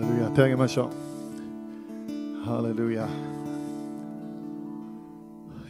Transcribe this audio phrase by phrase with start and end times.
[0.00, 0.90] レルヤ手を挙げましょ
[2.42, 2.44] う。
[2.44, 3.08] ハレルヤ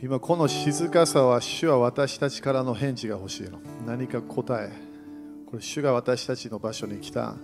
[0.03, 3.59] 今この静かさは主は私たちからの返事が欲しいの。
[3.87, 4.71] 何か答え。
[5.47, 7.37] これ主が私たちの場所に来た。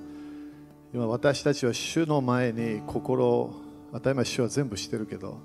[0.93, 3.55] 今私たちは主の前に心を
[3.93, 5.39] 当たり前主は全部してるけど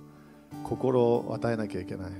[0.63, 2.11] 心を与えなきゃいけない。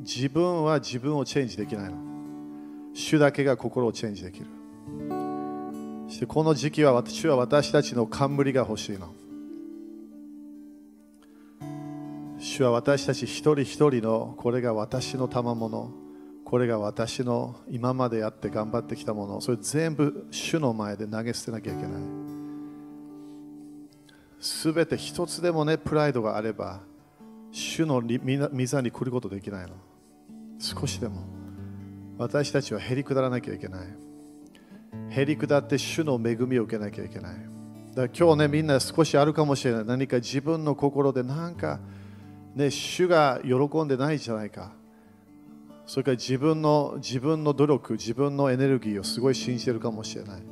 [0.00, 1.96] 自分は自分をチェンジできないの。
[2.92, 5.23] 主だけが心をチェンジできる。
[6.06, 9.14] そしてこの時期は私は私たちの冠が欲しいの。
[12.38, 15.90] 主は私たち一人一人のこれが私の賜物。
[16.44, 19.40] これが私の今までやって頑張ってきたもの。
[19.40, 21.92] それ全部主の前で投げ捨てなきゃいけない。
[24.40, 26.80] すべて一つでもねプライドがあれば
[27.50, 29.70] 主の御座に来ることできないの。
[30.58, 31.22] 少しでも。
[32.18, 34.03] 私たちはへりくだらなきゃいけない。
[35.10, 37.36] へりくだって主の恵みを受けなきゃいけない。
[37.94, 39.84] だから今日ねみんな少しあるかもしれない。
[39.84, 41.80] 何か自分の心でなんか
[42.54, 44.72] ね主が喜んでないじゃないか。
[45.86, 50.42] それから自分の自分の努力自分のエネルギーをすごい信じてるかもしれない。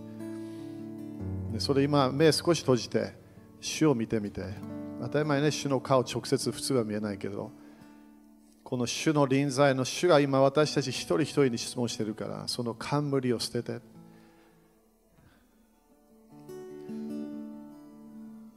[1.59, 3.15] それ今目少し閉じて
[3.61, 4.43] 主を見てみて。
[5.03, 7.51] 当たり前ね主の顔直接普通は見えないけど
[8.63, 13.81] この主の臨在の主が今私たち一人一人に質問してるからその冠を捨てて。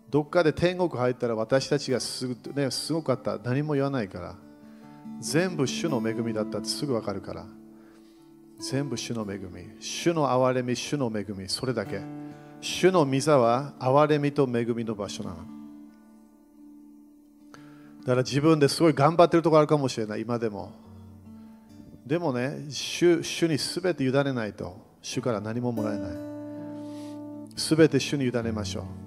[0.10, 4.36] どっかで天国入ったら私たちがす,、ね、すごかった何も言わないから。
[5.20, 7.46] 全部主の恵みだったってすぐ分かるから。
[8.60, 9.68] 全部主の恵み。
[9.80, 11.50] 主の憐れみ主の恵み。
[11.50, 12.02] それだけ。
[12.62, 15.38] 主の御座は憐れみと恵みの場所なの。
[18.02, 20.72] だから自分ですごい頑張ってるところあるかもしれない、今でも。
[22.06, 26.12] でもね、主主に全て委ねないと、主から何ももらえない。
[27.56, 29.05] 全て主に委ねましょう。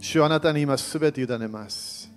[0.00, 2.10] 主はあなたに今全て委ねます。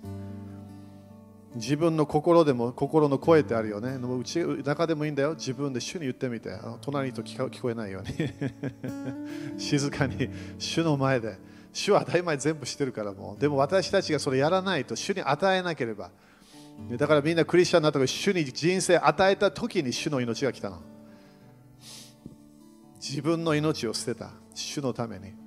[1.54, 3.94] 自分の心でも心の声ってあるよね。
[3.94, 5.34] うち中でもいいんだよ。
[5.34, 6.52] 自分で主に言ってみて。
[6.52, 8.32] あの隣と聞聞こえないように。
[9.60, 10.28] 静かに
[10.58, 11.38] 主の前で。
[11.72, 13.40] 主は当たり前全部してるからもう。
[13.40, 16.10] でも私たちがそれやらないと主に与えなければ。
[16.96, 20.80] だからみんなクリスチャンになった時主に人生与えた時に主の命が来たの。
[22.96, 24.30] 自分の命を捨てた。
[24.54, 25.43] 主のために。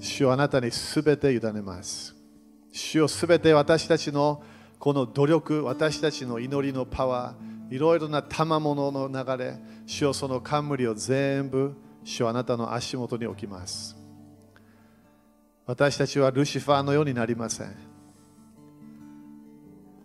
[0.00, 2.14] 主はあなたに全て委ねます。
[2.72, 4.42] 主を全て私たちの
[4.78, 13.96] この努力、私たちの祈りのパワー、いろいろな賜物の流れ、主をその冠を全部、主はあなたの足元に置きます。
[15.66, 17.76] 私たちはルシファーのようになりません。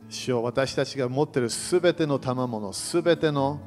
[0.10, 3.62] 主を私たちが持っているすべての賜物、すべての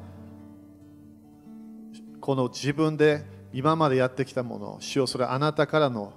[2.19, 6.13] この自分で今までやってきたもの、主をそれはあなたからの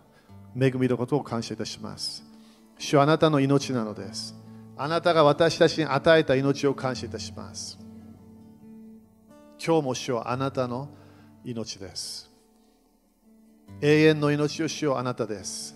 [0.60, 2.24] 恵みのことを感謝いたします。
[2.78, 4.34] 主はあなたの命なのです。
[4.76, 7.78] あなたが私たちに与えた命を感謝いたします。
[9.64, 10.88] 今日も主はあなたの
[11.44, 12.30] 命です。
[13.80, 15.74] 永遠の命を主よあなたです。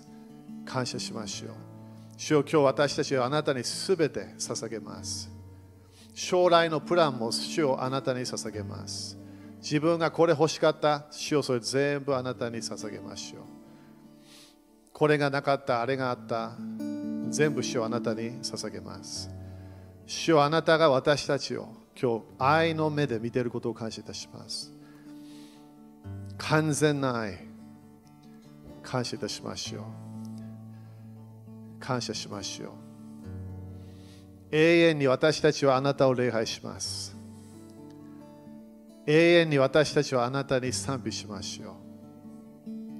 [0.65, 1.51] 感謝しましょう。
[2.17, 5.29] 主よ今日私たちはあなたにすべて捧げます。
[6.13, 9.17] 将来のプランも主をあなたに捧げます。
[9.65, 13.41] 自分がこれ欲しかった主をそれ全部あなたに捧げましょう。
[14.93, 16.51] これがなかった、あれがあった。
[17.29, 19.27] 全部主をあなたに捧げます。
[20.05, 24.71] 主はあなたが私たちを今日愛の目で見ていることを感謝いたします。
[26.37, 27.39] 完全な愛、
[28.83, 29.83] 感謝いたしましょう。
[31.79, 32.69] 感謝しましょう。
[34.51, 37.14] 永遠に私たちはあなたを礼拝します。
[39.07, 41.77] 永遠に私たちはあなたに賛美しましょ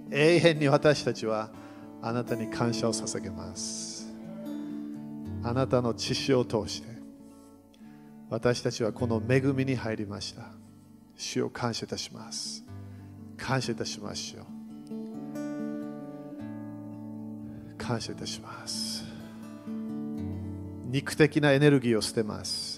[0.10, 0.16] う。
[0.16, 1.50] 永遠に私たちは
[2.02, 4.14] あなたに感謝を捧げます。
[5.44, 6.96] あなたの知識を通して
[8.30, 10.44] 私たちはこの恵みに入りました。
[11.16, 12.64] 主を感謝いたします。
[13.38, 14.46] 感謝いたしましょう。
[17.78, 19.06] 感謝いたします。
[20.88, 22.75] 肉的なエネルギーを捨てます。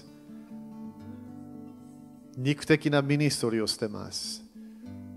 [2.38, 4.42] 肉的なミニストリーを捨てます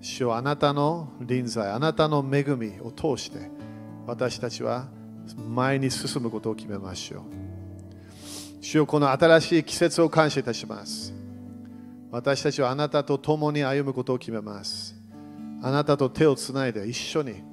[0.01, 3.49] 主はあなたの臨在あなたの恵みを通して
[4.07, 4.87] 私たちは
[5.47, 7.51] 前に進むことを決めましょう
[8.61, 11.11] 主よこの新しい季節を感謝いたします。
[12.11, 14.95] 私たちはあなたと共に歩むことを決めます。
[15.63, 17.43] あなたと手をつないで一緒に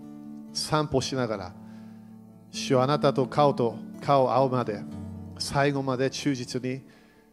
[0.53, 1.55] 散歩しながら、
[2.51, 4.83] 主よあなたと顔と顔を合うまで、
[5.39, 6.83] 最後まで忠実に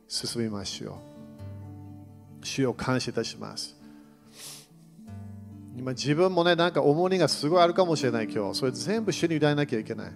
[0.07, 1.14] 進みましょう。
[2.45, 3.75] 主を感謝いたします。
[5.77, 8.59] 今自分もね、なんか重荷がすごいあるかもしれない今日。
[8.59, 10.11] それ全部主に委ねなきゃいけない。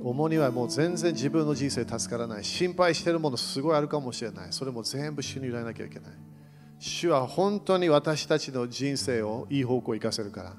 [0.00, 2.44] 重荷はもう全然自分の人生助からない。
[2.44, 4.48] 心配してるものすごいあるかもしれない。
[4.50, 6.10] それも全部主に委ねなきゃいけない。
[6.78, 10.52] 主は本当に私たちの人生をいい方向に行かせるから。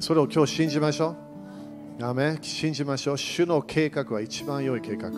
[0.00, 1.14] それを今日信じましょ
[2.00, 2.04] う。
[2.04, 3.18] アメ信じましょう。
[3.18, 5.10] 主の計画は一番良い計画。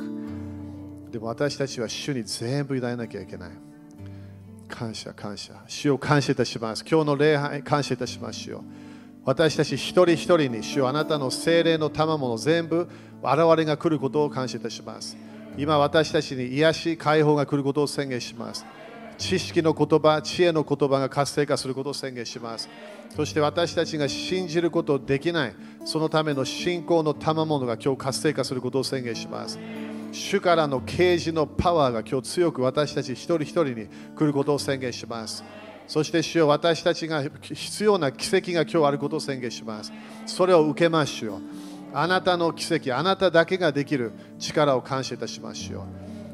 [1.10, 3.50] でも私たちは主に全部委ねなきゃいけない。
[4.70, 5.52] 感謝、感謝。
[5.66, 6.84] 主を感謝いたします。
[6.88, 8.64] 今日の礼拝、感謝いたしますよ。
[9.24, 12.88] 私たち一人一人に主あなたの精霊の賜物全部
[13.22, 15.16] 現れが来ることを感謝いたします。
[15.58, 18.64] 今私たちに癒し、解放が来ることを宣言します。
[19.18, 22.68] 知識の言葉、知恵の言葉が活性化することを宣言します。
[23.14, 29.58] そして私たちが信じることできない、そのための信仰の賜物が今日活性化することを宣言します。
[30.12, 33.86] 主からの啓示のパワーが今日強く私たち一人一人に
[34.16, 35.44] 来ることを宣言します。
[35.86, 39.92] そして主よ私たちが必要な奇跡が今日あることを宣言します。
[40.26, 41.40] それを受けましょう。
[41.92, 45.84] あなたの奇跡、あなただけができる力を感謝いたしましょ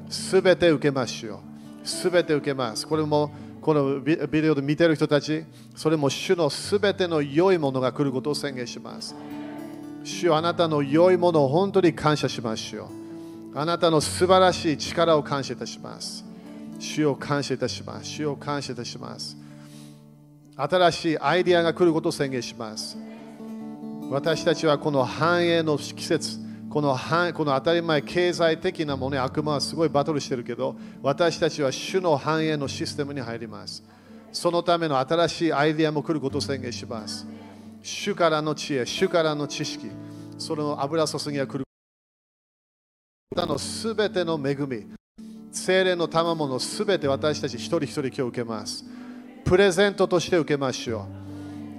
[0.08, 0.12] う。
[0.12, 1.40] すべて受けましょ
[1.84, 1.88] う。
[1.88, 2.87] すべて受けます。
[2.87, 3.31] これも
[3.62, 5.44] このビデオで見てる人たち、
[5.75, 9.14] それも主のすべての良いものが来ることを宣言します。
[10.05, 13.06] 主よあなたの良いものを本当に感謝しましょう。
[13.58, 16.23] あなたの素晴らしい力を感謝いたします。
[16.79, 18.06] 主を感謝いたします。
[18.06, 19.35] 主を感謝いたします。
[20.55, 22.99] 新しいアイディアが来ることを宣言します。
[24.11, 26.38] 私たちはこの繁栄の季節、
[26.69, 26.94] この
[27.32, 33.82] この当たり前、経済的なものに悪魔はすごいバトルしてるけど、私たちは主の繁栄のシステムに入ります。
[34.32, 37.26] そのための新しいアイディアも来ることを宣言します。
[37.82, 39.88] 主からの知恵、主からの知識、
[40.37, 41.65] その油注ぎが来る。
[43.46, 44.87] のすべての恵み、
[45.50, 48.84] 精霊の賜物すべて私たち一人一人今日受けます。
[49.44, 51.06] プレゼントとして受けましょ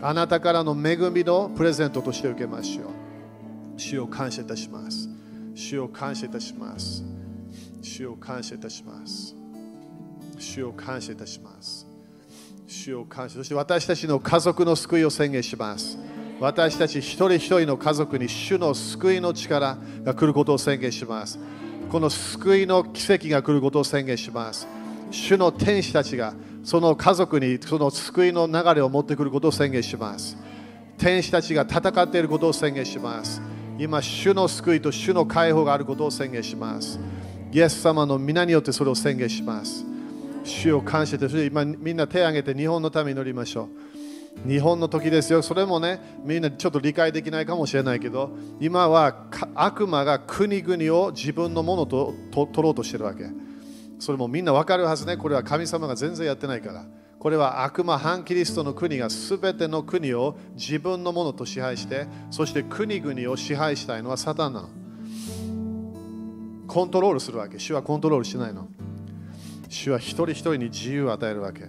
[0.01, 0.05] う。
[0.05, 3.79] あなたからの恵みのプレゼントとして受けましょう。
[3.79, 5.09] 主を感謝いたします。
[5.55, 7.03] 主を感謝いたします。
[7.81, 9.35] 主を感謝いたします。
[10.39, 11.87] 主を感謝いたします。
[12.67, 13.37] 主を感謝。
[13.37, 15.97] そして私たちの家族の救いを宣言します。
[16.39, 21.39] 私たち一人一人の家族に主の救いの力が来ることを宣言します。
[21.91, 24.67] この救いの奇跡が来ることを宣言します。
[25.09, 30.37] 主の天使たちがその家族にその救いの流れを持ってくることを宣言します。
[30.97, 33.41] 天使たちが戦っていることを宣言します。
[33.79, 36.99] 今、主の救いと主の解放があることを宣言します。
[37.51, 39.85] イエス様の皆によってそれを宣言します。
[40.43, 43.86] 主を感謝して、今みんな手を挙げて日本のために祈りましょう。
[44.45, 45.41] 日本の時ですよ。
[45.41, 53.25] それもね、みんなちょっと理解できないかもしれないけど、今は悪魔が国々を自分のものと取ろうとしてるわけ。
[53.99, 55.17] それもみんなわかるはずね。
[55.17, 56.85] これは神様が全然やってないから。
[57.19, 64.69] これは悪魔、反キリストの国がすべての国を自分のものと支配して、そして国々を支配したいのはサタンなの。
[66.67, 67.57] コントロールするわけ。
[67.57, 68.67] 主はコントロールしないの。
[69.67, 71.63] 主は一人一人に自由を与えるわけ。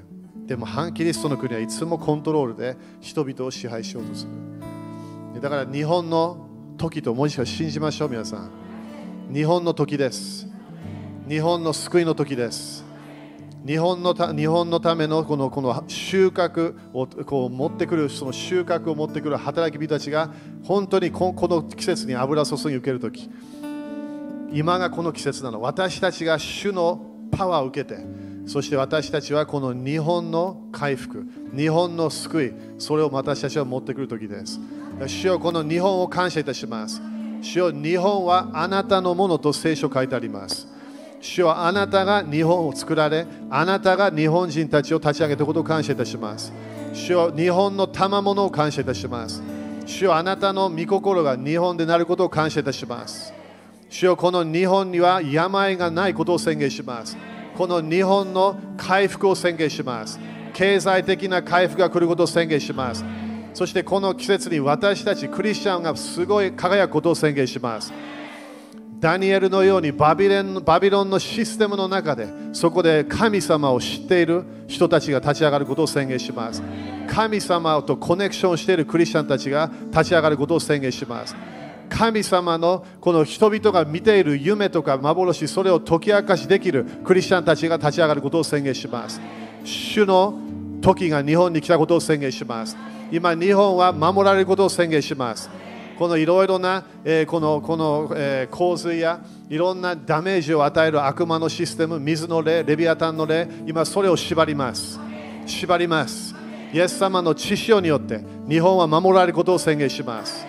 [0.48, 4.26] でも反キリストの国はいつもコントロールで人々を支配しようとす
[5.34, 5.42] る。
[5.42, 6.48] だから日本の
[6.78, 8.50] 時ともう一回信じましょう皆さん。
[9.30, 10.48] 日本の時です。
[11.28, 12.82] 日本の救いの時です。
[13.66, 20.32] 日本のた日本のためのこのこの収穫をこう持ってくるその収穫を持ってくる働き人たちが
[20.64, 23.28] 本当にこの季節に油注ぎ受ける時。
[24.50, 25.60] 今がこの季節なの。
[25.60, 28.02] 私たちが主のパワーを受けて
[28.48, 34.58] そして私たちはこの日本の回復、日本の救い、それを私たちは持ってくる時です。
[35.06, 37.02] 主よこの日本を感謝いたします。
[37.42, 40.66] 主よ日本はあなたのものと聖書書いてあります。
[41.20, 46.50] 主よあなたが日本を作られ、あなたが日本人たちを立ち上げたことを感謝いたします。
[46.94, 49.42] 主よ日本の賜物を感謝いたします。
[49.84, 53.30] 主よあなたの御心が日本でなることを感謝いたします。
[53.90, 57.14] 主よこの日本には病がないことを宣言します。
[57.58, 60.20] この日本の回復を宣言します。
[60.54, 63.04] 経済的な回復が来ることを宣言します。
[63.52, 67.92] そしてこの季節に私たちクリスチャンがすごい輝くことを宣言します。
[69.00, 76.62] ダニエルのようにバビレンバビロンのシステムの中でそこで神様を知っている人たちが立ち上がることを宣言します。
[77.08, 81.34] 神様とコネクションしているクリスチャンたちが立ち上がることを宣言します。
[81.88, 89.20] 神様のこの人々が見ている夢とか幻、それを解き明かしできるクリスチャンたちが立ち上がることを宣言します。
[89.64, 90.34] 主の
[90.80, 92.76] 時が日本に来たことを宣言します。
[93.10, 95.50] 今、日本は守られることを宣言します。
[95.98, 105.00] このいろいろな、えー、このこの、えー、洪水やいろんなダメージを与える悪魔のシステム、水の霊、レビアタンの霊、今それを縛ります。
[105.44, 106.36] 縛ります。
[106.72, 110.47] イエス様の知潮によって日本は守られることを宣言します。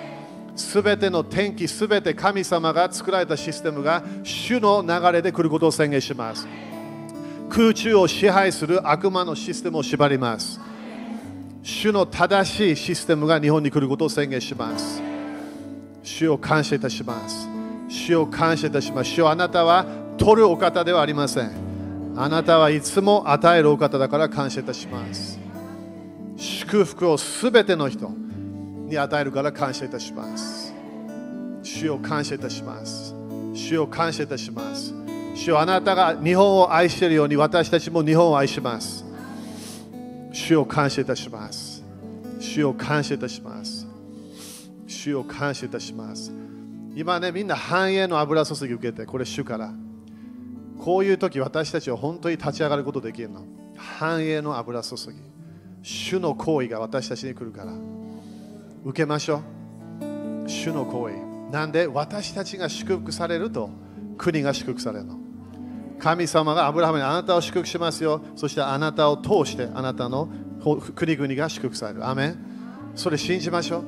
[0.59, 6.47] すべての天気、すべて神様が作られたシステムが主の流れで来ることを宣言します。
[7.49, 10.59] 空中を支配する悪魔のシステムを縛ります。
[11.63, 15.01] 主の正しいシステムが日本に来ることを宣言します。
[16.03, 17.47] 主を感謝いたします。
[17.87, 19.11] 主を感謝いたします。
[19.11, 19.85] 主をあなたは
[20.17, 21.51] 取るお方ではありません。
[22.17, 25.39] あなたはいつも与えるお方だから感謝いたします。
[26.35, 28.11] 祝福をすべての人
[28.89, 30.73] に与えるから感謝いたします。
[31.63, 33.15] 主を感謝いたします。
[33.53, 34.93] 主を感謝いたします。
[35.35, 39.05] 主よあなたが日本を愛しているように私たちも日本を愛します。
[40.33, 41.81] 主を感謝いたします。
[42.39, 43.87] 主を感謝いたします。
[44.85, 46.33] 主を感謝いたします。
[46.95, 49.71] 今ね、みんな繁栄の油注ぎ受けて、これ主から。
[50.77, 53.45] こういう時私たちは本当に立ち上がることできるの。
[53.77, 55.19] 繁栄の油注ぎ。
[55.81, 57.73] 主の行為が私たちに来るから。
[58.83, 60.49] 受けましょう。
[60.49, 61.15] 主の行為。
[61.51, 63.69] なんで私たちが祝福されると
[64.17, 65.17] 国が祝福されるの？
[65.99, 68.21] 神様がアブラハムにあなたを祝福しますよ。
[68.35, 70.29] そしてあなたを通してあなたの
[70.95, 72.07] 国々が祝福される。
[72.07, 72.35] アメ
[72.95, 73.83] それ信じましょう。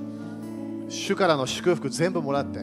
[0.89, 2.60] 主からの祝福全部もらって。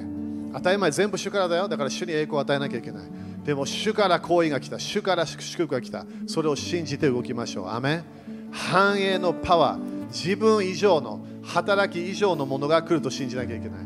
[0.52, 1.68] 当たり前全部主からだよ。
[1.68, 3.04] だから主に栄光を与えなきゃいけない。
[3.44, 4.78] でも主から行為が来た。
[4.78, 6.04] 主から祝福が来た。
[6.26, 7.68] それを信じて動きましょう。
[7.68, 8.02] アメ
[8.50, 13.78] 繁栄のパワー、自分以上の働き以上のものが来ると信じなきゃいけない。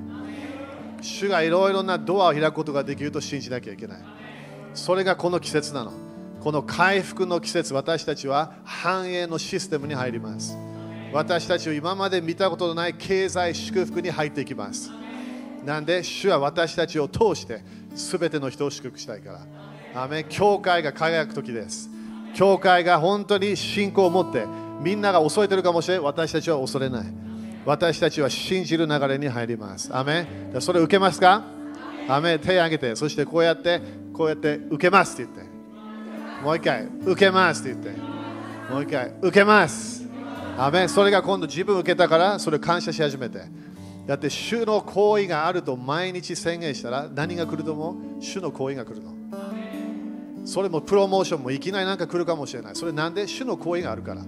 [1.01, 3.99] 主がいろいろなドアを開くことができると信じなきゃいけない。
[4.75, 5.93] それがこの季節なの。
[6.41, 10.57] この回復の季節、私たちは繁栄のシステムに入ります。
[11.13, 14.91] 私たちは今まで見たことのない経済祝福に入っていきます。
[15.65, 17.63] なんで、主は私たちを通して
[17.95, 19.33] 全ての人を祝福したいか
[19.95, 20.03] ら。
[20.03, 21.91] アメ教会が輝く時です。
[22.35, 24.47] 教会が本当に信仰を持って、
[24.81, 26.05] みんなが恐れてるかもしれない。
[26.05, 27.22] 私たちは恐れない。
[27.65, 29.89] 私たちは信じる流れに入ります。
[29.97, 30.27] アメ
[30.59, 31.45] それ受けますか？
[32.09, 33.81] アメ手を挙げて、そしてこうやって、
[34.13, 35.53] こうやって受けますって言って。
[36.43, 38.01] もう一回、受けますって言って。
[38.73, 40.05] もう一回、受けます。
[40.59, 43.41] アメそれが今度自分受けたから、それ感謝し始めて。
[44.09, 48.23] だって、主の行為があると毎日宣言したら、何が来ると思う？
[48.23, 49.13] 主の行為が来るの。
[50.45, 52.75] それもプロモーションもいきなりなんか来るかもしれない。
[52.75, 53.29] それなんで？
[53.29, 54.23] 主の行為があるから。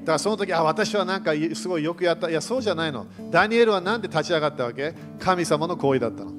[0.00, 2.30] だからその時、あ、私はなんかすごいよくやった。
[2.30, 3.06] いや、そうじゃないの。
[3.30, 4.94] ダニエルはなんで立ち上がったわけ？
[5.18, 6.32] 神様の行為だったの。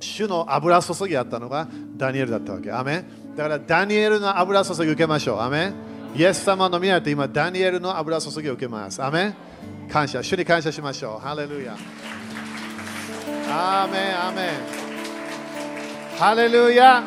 [0.00, 2.70] 主の油注ぎあったのがダニエルだったわけ。
[2.70, 5.40] アメだからダニエルの油注ぎ受けましょう。
[5.40, 5.72] アメ
[6.14, 9.02] イエス様の皆で今ダニエルの油注ぎを受けます。
[9.02, 9.34] アメ
[9.90, 10.22] 感謝。
[10.22, 11.26] 主に感謝しましょう。
[11.26, 11.74] ハレルヤ。
[13.50, 14.48] アーメン、アーメ。
[16.18, 17.02] ハレルヤ。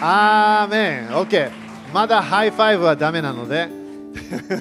[0.00, 1.08] アーメン。
[1.08, 1.65] OK。
[1.96, 3.70] まだハイファイブはダメなので、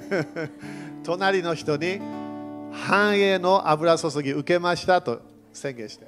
[1.03, 1.99] 隣の人に
[2.71, 5.19] 繁栄の油注ぎ受けましたと
[5.51, 6.07] 宣言して。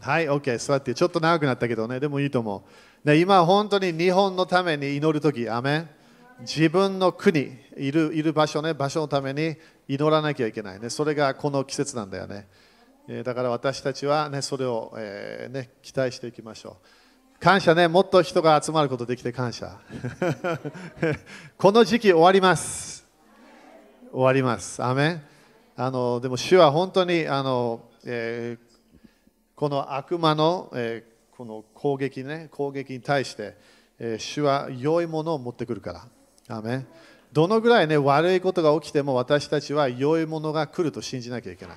[0.00, 2.64] はい、OK、座って、ちょっと長くなったけどね、でもいいと思
[3.04, 3.08] う。
[3.08, 5.88] ね、今、本当に日本のために祈るとき、アメン
[6.40, 9.54] 自分の国いる、いる場所ね、場所のために
[9.86, 10.90] 祈らなきゃいけないね。
[10.90, 12.48] それがこの季節なんだよね。
[13.24, 16.76] だから私たちは、ね、それを、えーね、期待していきましょ
[17.36, 17.40] う。
[17.40, 19.76] 感謝ね、もっと人が集まることできて感謝。
[21.58, 23.04] この時期終わります。
[24.12, 24.82] 終わります。
[24.82, 25.20] アメ
[25.74, 28.72] あのでも主は本当にあの、えー
[29.54, 33.56] この悪魔の、えーこの攻撃ね、攻撃に対して、
[33.98, 35.92] え主は良いものを持ってくるか
[36.48, 36.56] ら。
[36.56, 36.84] アメ
[37.32, 41.76] どのぐらいね、悪いことが起きても私たちは良いものが来ると信じなきゃいけない。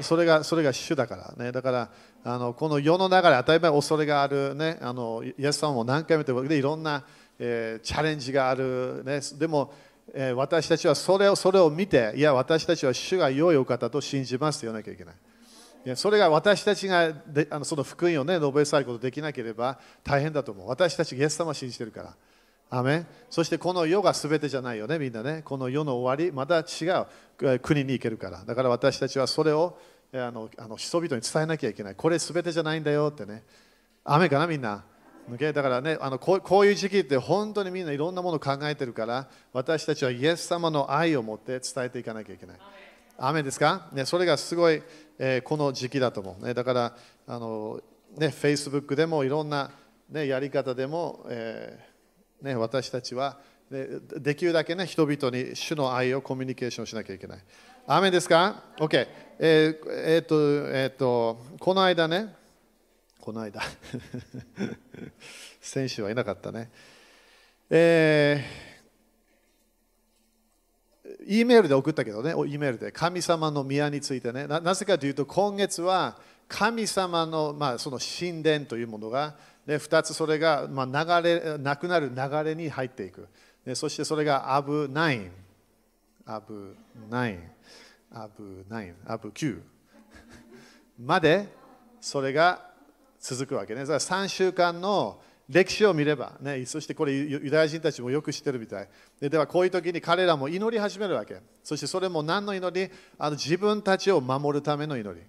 [0.00, 1.52] それがそれが主だからね。
[1.52, 1.90] だから
[2.24, 4.78] あのこの世の流れ、当たり前恐れがあるね。
[4.80, 7.04] あのイエス様も何回も言ってでいろんな、
[7.38, 9.20] えーチャレンジがあるね。
[9.38, 9.72] でも、
[10.12, 15.14] えー私たちはそれをそれを見て、いや、私たちは主が良いお方と信じますと言わなきゃいけない。
[15.86, 20.68] いやそれが私たちがであのその福音をね、述べ伝えることできなければ大変だと思う。
[20.68, 22.14] 私たちイエス様を信じてるから。
[22.76, 25.42] アメそしてこの世が全てじゃないよね、みんなね。
[25.44, 26.88] この世の終わり、また違
[27.54, 28.44] う国に行けるから。
[28.44, 29.78] だから私たちはそれを
[30.12, 31.94] あのあの人々に伝えなきゃいけない。
[31.94, 33.44] これ全てじゃないんだよってね。
[34.02, 34.84] アメンかな、みんな
[35.30, 35.52] ？Okay？
[35.52, 42.58] だからねあのこう、こういう時期って本当にみんないろんなものを考えてるから、私たちはイエス様の愛を持って伝えていかなきゃいけない。
[43.18, 44.82] アメンですか、ね、それがすごい、
[45.20, 46.44] えーこの時期だと思う。
[46.44, 46.96] ね、だから、
[47.28, 47.80] あの
[48.16, 49.70] ね、Facebook でもいろんな、
[50.10, 51.93] ね、やり方でも、えー
[52.44, 53.38] ね、私たちは、
[53.70, 53.86] ね、
[54.18, 57.38] できるだけ、ね、人々に主の愛をコミュニケーションしなきゃいけない。
[57.86, 59.08] アメですか ?OK、
[59.38, 60.36] えーえーと
[60.68, 61.42] えーと。
[61.58, 62.34] この間ね、
[63.18, 63.62] この間。
[65.62, 66.70] 選手はいなかったね。
[67.70, 79.34] えー、E メールで送ったけどね、E メールで神様の宮についてね、ななぜかというと、今月は神様の,、まあその神殿というものが、
[79.66, 83.28] で2つそれが、まあ、流れなくなる流れに入っていく。
[83.64, 85.30] でそしてそれがアブ9、
[86.26, 86.76] アブ
[87.10, 87.38] 9、
[88.12, 89.60] アブ9、アブ9
[91.00, 91.48] まで
[92.00, 92.70] それが
[93.18, 93.82] 続くわけね。
[93.82, 98.88] 3週間の歴史を見れば、ね、そしてこれユダヤ人たちもよく知ってるみたい。
[99.20, 101.38] でではこういう時に彼らも祈り始めるわけ。
[101.62, 102.90] そしてそれも何の祈り？
[103.18, 105.26] あの自分たちを守るための祈り、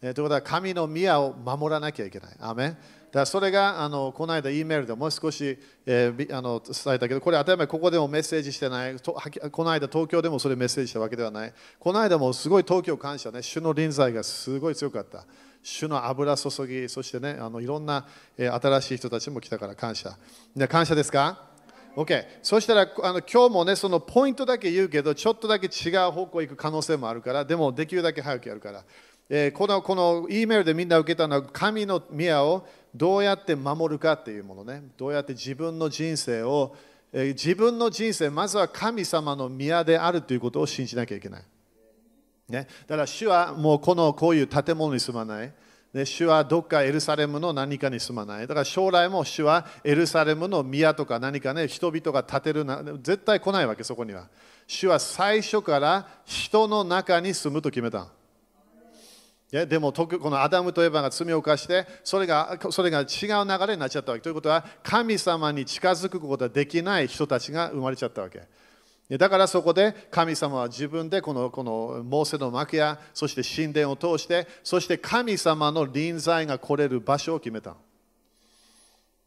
[0.00, 2.36] ということは神の宮を守らなきゃいけない。
[2.40, 2.76] アメ
[3.14, 5.56] だそれがあのこの間 E メールでもう少し、
[5.86, 9.16] えー、あの伝えたけどこれ当たり前ここでもメッセージしてないと
[9.52, 15.24] この間東京でもそれメッセージしたわけではないこの間もすごい東京感謝ね主の臨在がすごい強かった
[15.62, 18.06] 主の油注ぎ、そしてね、あのいろんな、
[18.36, 20.14] えー、新しい人たちも来たから感謝。
[20.54, 21.48] で感謝ですか
[21.96, 22.22] ?OK。
[22.42, 28.84] そしたらあの今日もね、そのポイントだけ言うけど、ちょっとだけ違う方向行く可能性もあるから、でもできるだけ早くやるから。
[29.30, 34.82] えー、このこの E メールでみんな受けたのは、神の宮をどうやって守るかっていうものね。
[34.96, 36.76] どうやって自分の人生を、
[37.12, 41.42] 自分の人生、まずは神様の宮であるということを信じなきゃいけない。
[42.48, 45.52] ね、だから主はもうこのこういう建物に住まない。
[45.94, 48.46] で主はどっかエルサレムの何かに住まない。
[48.46, 54.28] だから将来も主はエルサレムの宮とか何かね、人々が建てるな、絶対来ないわけ、そこには。
[54.66, 58.08] 主は最初から人の中に住むと決めた。
[59.54, 68.42] でも特このアダムとエヴァが罪を犯してそれがそれが違う流れになっちゃったわけということは神様に近づくことができない人たちが生まれちゃったわけ。
[69.16, 77.76] だからそこで神様は自分でこのこのモーセの幕やそして神殿を通してそして神様の臨在が来れる場所を決めた。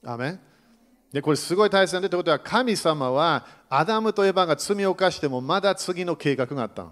[0.03, 0.39] アメ
[1.13, 6.87] でこれすごい大切でということは神様はアダムとエヴァが罪を犯してもまだ次の計画があった。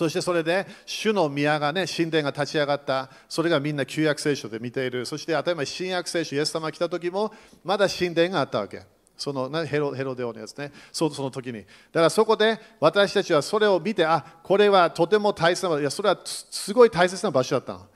[0.00, 3.10] そしてそれで主の宮がね、神殿が立ち上がった。
[3.28, 5.04] それがみんな旧約聖書で見ている。
[5.04, 7.30] そして当たり前新約聖書、イエス様が来た時も
[7.62, 8.80] まだ神殿があったわけ。
[9.18, 11.58] そのヘロヘロデオのやつねそ、その時に。
[11.58, 17.86] だからそこで私たちはそれを見て、あこれはとても大切な、いやそれはすごい大切な場所だったの。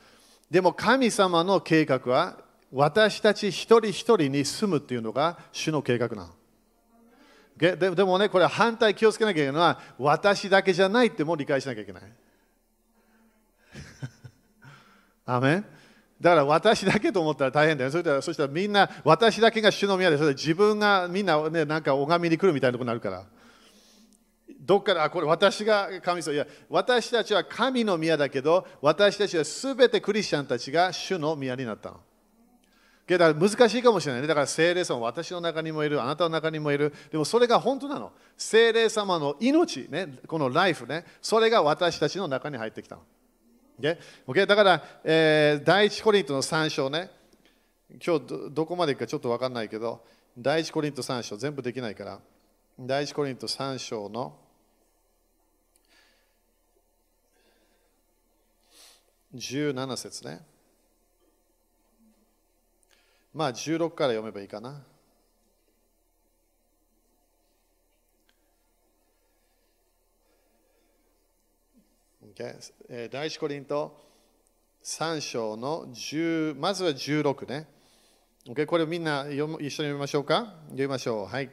[0.51, 2.37] でも神様の計画は
[2.71, 6.29] 私たち一人一人に住むっていうのが主の計画なの。
[7.57, 12.03] ででもね、これ反対気をつけなきゃいけないのは私だけじゃないっても理解しなきゃいけない。
[15.27, 15.65] アメン
[16.21, 17.91] だから私だけと思ったら大変だよ。
[17.91, 23.25] それそしたらみんな私だけが主の宮で、それで自分がみんな、ね、なんか拝みに来るみたいなとことになるから。
[24.61, 32.01] どっからあこれ私が神様いや私たちは神の宮だけど私たちはすべてクリスチャンたちが主の宮になったの。
[33.07, 34.29] だから難しいかもしれないね。
[34.29, 36.93] だから聖霊様私の中にもいる、あなたの中にもいる。
[37.11, 38.13] でもそれが本当なの。
[38.37, 43.03] 聖霊様の命、ね、このライフね、それが私たちの中に入ってきたの。
[43.79, 43.99] Okay?
[44.27, 44.47] Okay?
[44.47, 47.11] だから、えー、第一コリントの3章ね、
[48.05, 50.03] 今日どどこまでいくかちょっと分かんないけど、
[50.39, 52.21] 第一コリント3章、全部できないから、
[52.81, 54.37] 第一コリント3章の
[59.35, 60.54] 17節ね。
[63.35, 64.81] まあ16から読めばいいかな。
[72.37, 74.01] Okay、第一コリント
[74.83, 77.69] 3章の10まずは16ね。
[78.47, 80.55] Okay、これみんな読一緒に読みましょうか？
[80.67, 81.27] 読みましょう。
[81.27, 81.51] はい。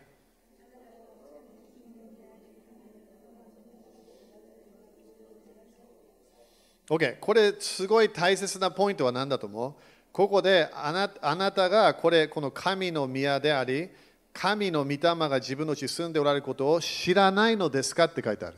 [6.90, 9.74] OK、これすごい大切なポイントは何だと思う？
[10.12, 13.90] ここであなあなたがこれこの神の宮であり、
[14.34, 18.58] 神の御霊が自分のうちに住んでおられることを知らないのですかって書いてある。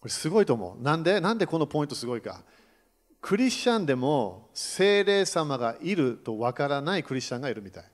[0.00, 0.82] これすごいと思う。
[0.82, 1.20] なんで？
[1.20, 2.42] なんでこのポイントすごいか？
[3.20, 7.84] クリスチャンでも精霊様がいるとわからないクリスチャンがいるみたい。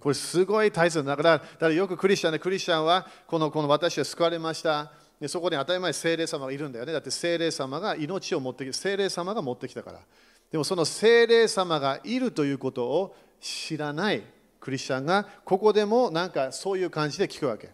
[0.00, 4.90] これすごい大切だから、だからよくクリスチャンでクリスチャンはこのこの私は救われました。
[5.22, 6.92] でそこに当たり前精霊様がいるんだよね。
[6.92, 10.00] だって精霊様が命を持ってきて、精霊様が持ってきたから。
[10.50, 14.22] でもその精霊様がいるということを知らない
[14.58, 17.70] クリスチャンがここでもなんかそういう感じで聞くわけ。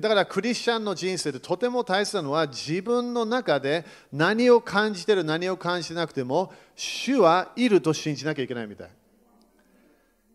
[0.00, 8.88] だからクリスチャンの人生でとても大切なのは自分の中で何を感じてる何を感じてなくても主はいると信じなきゃいけないみたい。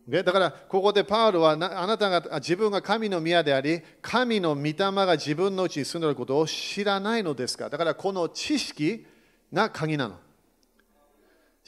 [0.08, 7.68] だからここでパウロはあなたが自分が神の宮であり神の御霊が自分のうちに住んでいることを知らないのですか？
[7.68, 9.04] だからこの知識
[9.52, 10.16] が鍵なの。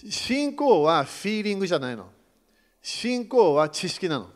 [0.08, 2.06] 信仰はフィーリングじゃないの。
[2.80, 4.28] 信仰は知識なの。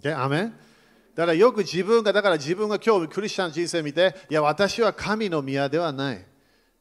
[0.00, 0.16] Okay?
[0.16, 0.54] アメン？
[1.16, 6.24] だからよく自分が、だから自分が今日クリスチャンの人生見て、いや、私は神の宮ではない。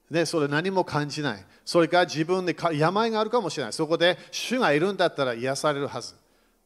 [0.09, 1.45] ね、それ何も感じない。
[1.65, 3.73] それか自分で病があるかもしれない。
[3.73, 6.13] そこで主がいるんだったら癒されるはず。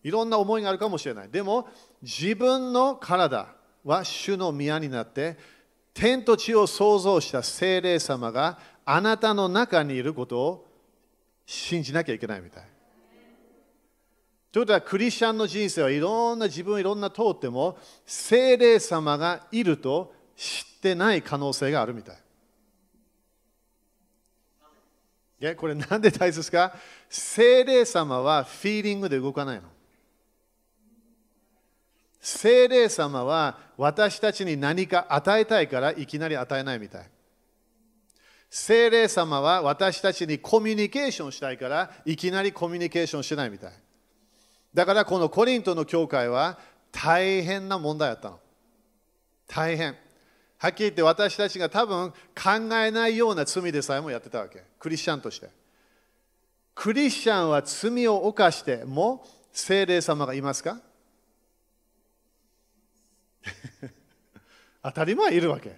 [0.04, 1.30] いろんな思いがあるかもしれない。
[1.30, 1.68] でも、
[2.02, 3.48] 自分の体
[3.84, 5.38] は主の宮になって、
[5.94, 10.68] 天と地を創造した精霊様があなたの中にいることを
[11.46, 12.64] 信じなきゃいけないみたい。
[14.52, 22.18] ということは、クリスチャンの人生はいろんな自分いろんな通っても、精霊様がいると知ってない可能性があるみたい。
[25.58, 26.76] これなんで大切か？
[27.10, 29.64] 精霊様はフィーリングで動かないの。
[32.20, 37.10] 精霊様は私たちに何か与えたいからいきなり与えないみたい。
[38.50, 43.72] 精霊様は私たちにコミュニケーションしたいからいきなりコミュニケーションしないみたい。
[44.74, 46.58] だからこのコリントの教会は
[46.92, 48.40] 大変な問題だったの。
[49.48, 49.96] 大変。
[50.60, 52.16] はっきり言って私たちが多分考
[52.76, 54.64] えないような罪でさえもやってたわけ。
[54.80, 55.50] クリスチャンとして。
[56.74, 60.82] クリスチャンは罪を犯しても精霊様がいますか？
[64.84, 65.76] 当たり前いるわけ。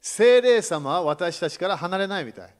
[0.00, 2.54] 精霊様は私たちから離れないみたい。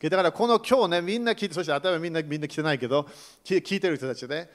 [0.00, 3.06] だからこの今日ね、みんな聞いて、そして当たり前みんなみんな来てないけど、
[3.44, 4.50] 聞いてる人たちで、ね、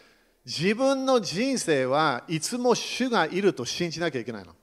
[0.46, 4.56] 自分の人生はいつも主がいると信じなきゃいけないの。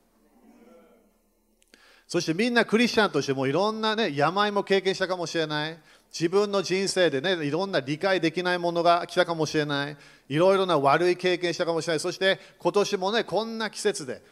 [2.10, 5.78] そしてみんなクリスチャンとしてもいろんな、ね、病も経験したかもしれない。
[6.12, 9.96] 自分の人生でね、いろんな理解できないものが来たかもしれない。
[10.28, 12.00] いろいろな悪い経験したかもしれない。
[12.00, 14.22] そして今年もね、こんな季節で、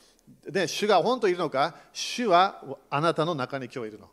[0.51, 1.77] で主が本当いるのか？
[1.93, 2.61] 主は
[2.91, 4.11] あなたの中に今日いるの。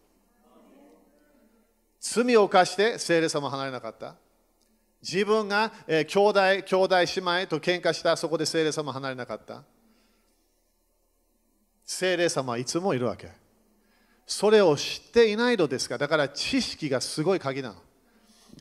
[2.00, 4.14] 罪を犯して聖霊様離れなかった。
[5.02, 9.64] 自分が、えー、兄弟、兄弟姉妹と喧嘩した、そこで聖霊様離れなかった。
[11.84, 13.44] 聖霊様はいつもいるわけ。
[14.26, 17.76] それを知っていないのですかだから知識がすごい鍵なの。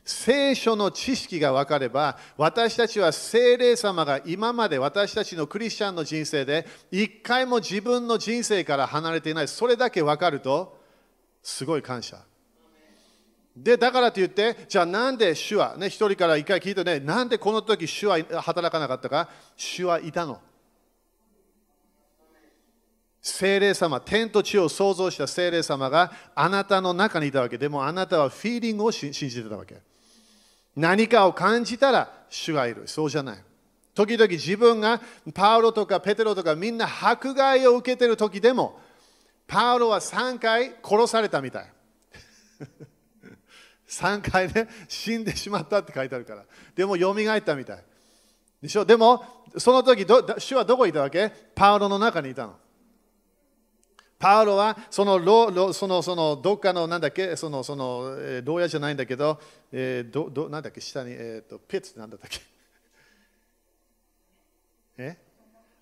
[0.03, 9.47] 聖書の知識が分かれば、私たちは聖霊様が今まで私たちのクリスチャンの人生で一回も自分の人生から離れていない。
[9.47, 10.79] それだけ分かると、
[11.41, 12.17] すごい感謝。
[13.55, 20.39] で、だからと言って、じゃあなんで主は、ね、一人から一回聞いてね、なんでこの時主は働かなかったか、主はいたの。
[23.27, 29.81] 精霊様、天と地を創造した精霊様があなたの中にいたわけでもあなたはフィーリングを信じてたわけ。
[30.75, 32.83] 何かを感じたら主がいる。
[32.87, 33.37] そうじゃない。
[33.95, 35.01] 時々自分が
[35.33, 38.79] パウロとかペテロとかみんな迫害を受けてる時でも
[39.47, 41.73] パウロは3回殺されたみたい。
[43.89, 46.45] 3回ね死んでしまったって書いてあるから。
[46.75, 47.83] でも蘇ったみたい。
[48.61, 48.85] でしょ？
[48.85, 49.25] でも
[49.57, 50.05] その時
[50.37, 51.31] 主はどこにいたわけ？
[51.55, 52.55] パウロの中にいたの。
[54.17, 59.39] パウロはそのロそのそのどっかのなんだっけそのその、え、牢屋じゃないんだけど、
[59.71, 62.39] えー、どどなんだっけ下に、えーと、ピッツなんだったっけ？
[65.03, 65.17] え？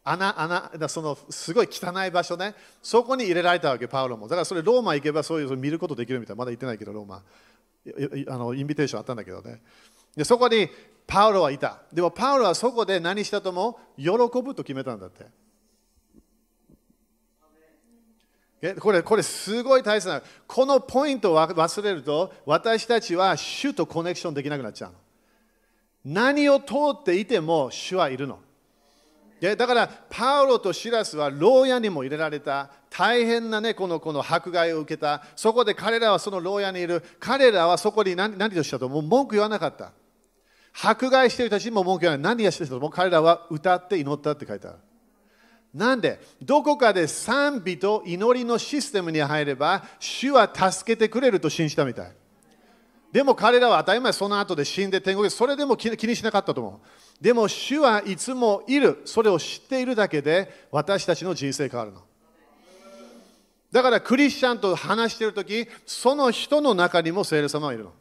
[0.03, 2.55] 穴穴だそのすごい汚い場所ね。
[2.81, 4.27] そこに入れられたわけパウロも。
[4.27, 7.23] だからそれローマ行けばそういうの見ることできるみたいまだ行ってないけどローマ。
[8.29, 9.61] あのインビテーションあったんだけどね。
[10.15, 10.69] でそこに
[11.07, 11.83] パウロはいた。
[11.93, 14.09] でもパウロはそこで何したとも喜
[14.41, 15.25] ぶと決めたんだって。
[18.79, 20.21] これ、これすごい大切な。
[20.47, 24.97] このポイントを忘れると、私たちは主とコネクションできなくなっちゃうの。
[26.05, 28.39] 何を通っていても主はいるの。
[29.41, 32.69] だから、パウロとシラスは牢屋にも入れられた。
[32.89, 35.21] 大変な、ね、このこの迫害を受けた。
[35.35, 37.03] そこで彼らはその牢屋にいる。
[37.19, 38.87] 彼らはそこに何何としたと？
[38.87, 39.91] もう文句言わなかった。
[40.73, 42.23] 迫害している人たちにも文句言わない。
[42.37, 42.79] 何がしてると？
[42.79, 44.77] も彼らは歌って祈ったって書いてある。
[45.73, 52.11] なんでどこかで賛美と祈りのシステムに入れば主は助けてくれると信じたみたい。
[53.11, 57.23] でも彼らは当たり前その後で死んで天国それでも気にしなかったと思う。
[57.23, 59.01] でも主はいつもいる。
[59.05, 62.01] それを知っているだけで私たちの人生変わるの。
[63.71, 67.93] だからクリスチャンと話しているとき、その人の中にも聖霊様がいるの。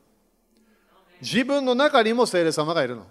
[1.22, 3.06] 自分の中にも聖霊様がいるの。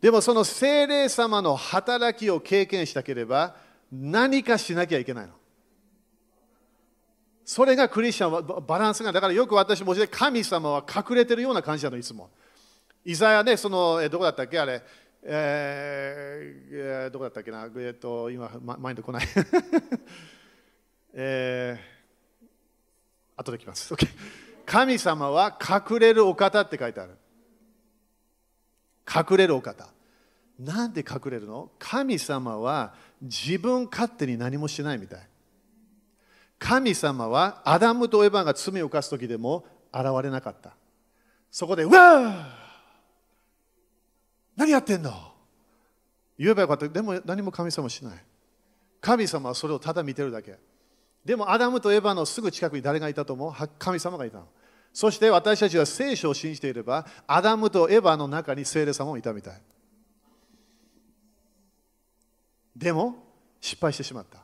[0.00, 3.56] でもその聖霊様の働きを経験したければ、
[4.00, 5.34] 何かしなきゃいけないの。
[7.44, 12.30] それがクリスチャンはバランスが、だからよく私も神様は隠れてるような感じなの、いつも。
[13.04, 14.58] イザヤね、その、えどこだったっけ？
[14.58, 14.82] あれ、
[15.22, 19.28] えー、どこだったっけな、えっと、今、マインド来ない。
[21.12, 22.46] えー、
[23.36, 23.94] 後で来ます。
[24.66, 27.16] 神様は隠れるお方って書いてある。
[29.06, 29.86] 隠れるお方。
[30.58, 31.70] なんで隠れるの？
[31.78, 35.20] 神様は自分勝手に何もしないみたい。
[36.58, 40.72] 神様はアダムとエヴァが罪を犯す時でも現れなかった。
[41.50, 42.48] そこで、うわ
[44.56, 45.12] 何やってんの？
[46.38, 46.88] 言えばよかった。
[46.88, 48.14] でも何も神様しない。
[49.00, 50.56] 神様はそれをただ見てるだけ。
[51.24, 53.68] でもアダムとエヴァのすぐ近くに誰がいたと思う？
[53.78, 54.46] 神様がいたの。
[54.92, 59.60] そして私たちは聖書を信じていれば、アダムとエヴァの中に聖霊様もいたみたい。
[62.76, 63.16] でも
[63.60, 64.38] 失敗してしまった。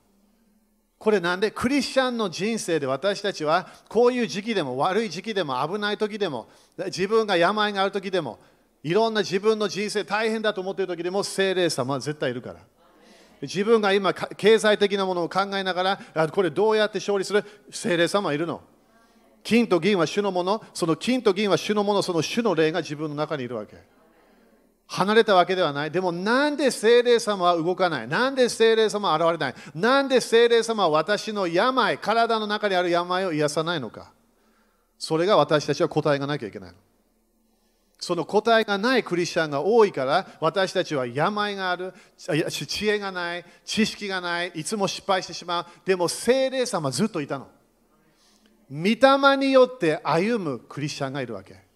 [0.99, 6.49] これなんでクリスチャンの人生で私たちはこういう時期でも悪い時期でも危ない時でも
[6.87, 8.39] 自分が病がある時でも
[8.83, 12.61] いろんな自分の人生大変だと思っている時でも聖霊様は絶対いるから。
[13.41, 17.43] 自分が今経済的なものを考えながらこれどうやって勝利する？
[17.71, 18.61] 聖霊様はいるの。
[19.43, 23.79] 金と銀は主のもの、その金と銀は主のもの、その主の霊が自分の中にいるわけ。
[24.93, 25.91] 離れたわけではない。
[25.93, 28.09] でもなんで聖霊様は動かない？
[28.09, 29.55] なんで聖霊様は現れない？
[29.73, 34.11] なんで聖霊様は私の病、体の中にある病を癒さないのか？
[34.99, 36.77] それが私たちは答えがなきゃいけないの。
[38.01, 41.95] その答えがないクリスチャンが多いから私たちは病がある、
[42.67, 45.67] 知恵がない、知識がない、いつも失敗してしまう。
[45.85, 47.47] でも聖霊様ずっといたの。
[48.73, 51.70] 御霊によって歩むクリスチャンがいるわけ。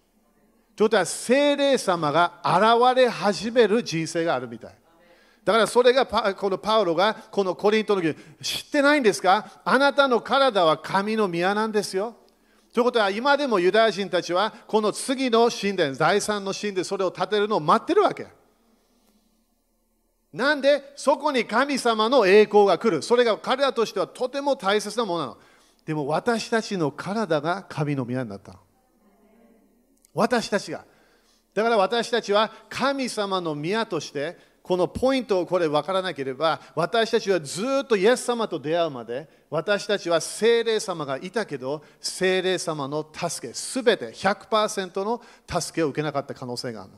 [0.75, 4.75] ということは精霊様が現れ始める人生があるみたい。
[5.43, 9.61] だからそれがこのパウロがこのコリントの時知ってないんですか？
[9.63, 12.15] あなたの体は神の宮なんですよ。
[12.73, 18.27] ということは今でもユダヤ人たちはこの次の神殿、第三の神殿、それを建てるのを待ってるわけ。
[20.33, 20.91] なんで？
[20.97, 23.01] そこに神様の栄光が来る。
[23.01, 25.37] それが彼らとしてはとても大切なものなの。
[25.85, 28.59] でも私たちの体が神の宮になったの。
[30.15, 30.83] 私たちが。
[31.53, 46.97] だから私たちは神様の宮としてこのポイントをこれ分からなければ私たちはずっとイエス様と出会うまで私たちは精霊様がいたけど精霊様の助けすべて100%の助けを受けなかった可能性があるの。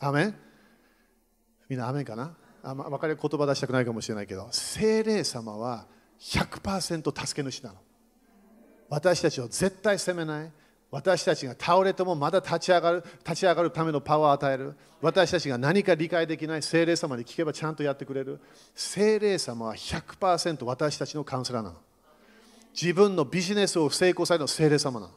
[0.00, 0.34] アメン？
[1.68, 2.34] みんなアメンかな？
[2.62, 5.86] あ、ま、分かり言葉出したくないかもしれないけど精霊様は
[6.18, 7.76] 100%助け主なの。
[8.88, 10.50] 私たちを絶対責めない。
[10.94, 14.76] 私たちが倒れてもまだ立ち上がる立ち上がるためのパワーを与える。
[15.00, 18.38] 私たちが何か理解できない精霊様に聞けばちゃんとやってくれる。
[18.76, 21.76] 精霊様は100%私たちのカウンセラーなの。
[22.80, 25.12] 自分のビジネスを成功させるの精霊様なの。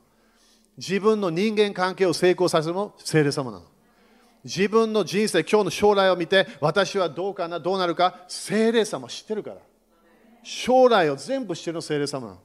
[0.80, 3.66] 自分の人間関係を成功させるのも精霊様なの。
[4.44, 9.58] 自分の人生今日の将来を見て私はどうかなどうなるか精霊様知ってるから。
[10.42, 12.40] 将来を全部知ってるの精霊様なの。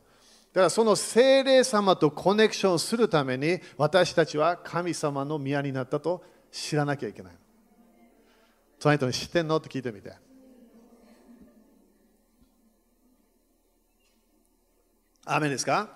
[0.52, 7.32] だからその精霊様とコネクションするために私たちは神様の宮になったと知らなきゃいけない。
[8.78, 9.56] 隣人に知ってんの？
[9.56, 10.12] って聞いてみて。
[15.24, 15.88] アメですか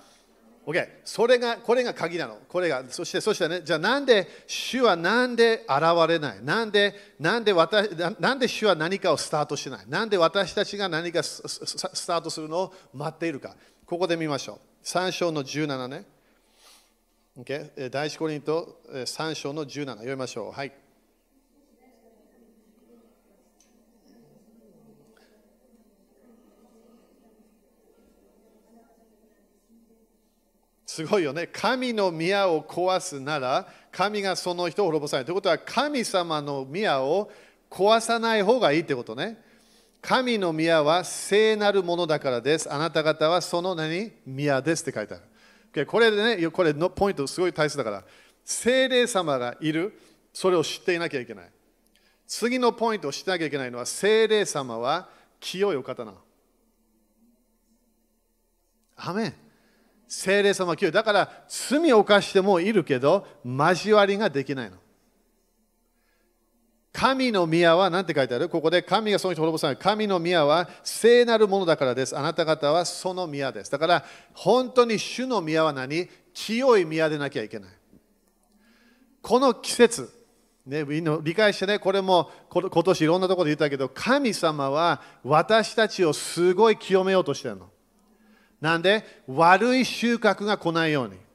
[0.64, 0.88] ?OK。
[1.04, 2.38] それが、これが鍵なの。
[2.48, 6.42] これが、そして、そしてね、じゃあなんで、主はなんで現れない？
[6.44, 7.90] なんで、なんで私、
[8.20, 9.84] なんで主は何かをスタートしない？
[9.88, 13.54] なんで私たちが何かスタートするのを待っているか。
[13.86, 14.84] ここで見ましょう。
[14.84, 16.04] 3章の17ね。
[17.38, 17.88] Okay?
[17.88, 20.52] 第一コリント3章の17読みましょう。
[20.52, 20.72] はい。
[30.84, 31.46] すごいよね。
[31.52, 35.24] 神の宮を壊すなら、神がその人を滅ぼさない。
[35.24, 37.30] ということは、神様の宮を
[37.70, 39.45] 壊さない方がいいってことね。
[40.06, 42.72] 神の宮は聖なるものだからです。
[42.72, 44.12] あなた方はその何？
[44.24, 45.18] 宮ですって書いてあ
[45.74, 45.84] る。
[45.84, 48.04] これでね、これのポイントすごい大切だから、
[48.44, 49.98] 聖霊様がいる、
[50.32, 51.50] それを知っていなきゃいけない。
[52.24, 55.08] 次のポイントを知ってなきゃいけないのは、聖霊様は
[55.40, 56.18] 清いお方なの。
[58.94, 59.34] アメン。
[60.06, 60.92] 聖霊様は清い。
[60.92, 64.76] だから、罪を犯してもいるけど、交わりができないの。
[66.98, 68.48] 神の宮は何て書いてある？
[68.48, 69.76] ここで神がその人を滅ぼさない。
[69.76, 72.16] 神の宮は聖なるものだからです。
[72.16, 73.70] あなた方はその宮です。
[73.70, 76.08] だから本当に主の宮は何？
[76.32, 77.70] 清い宮でなきゃいけない。
[79.20, 80.10] この季節、
[80.64, 80.86] ね、
[81.22, 87.68] 理解してね、これも今年いろんなところで言ったけど、神様は私たちをすごい清めようとしてるの。
[88.62, 89.04] なんで？
[89.26, 91.25] 悪い収穫が来ないように。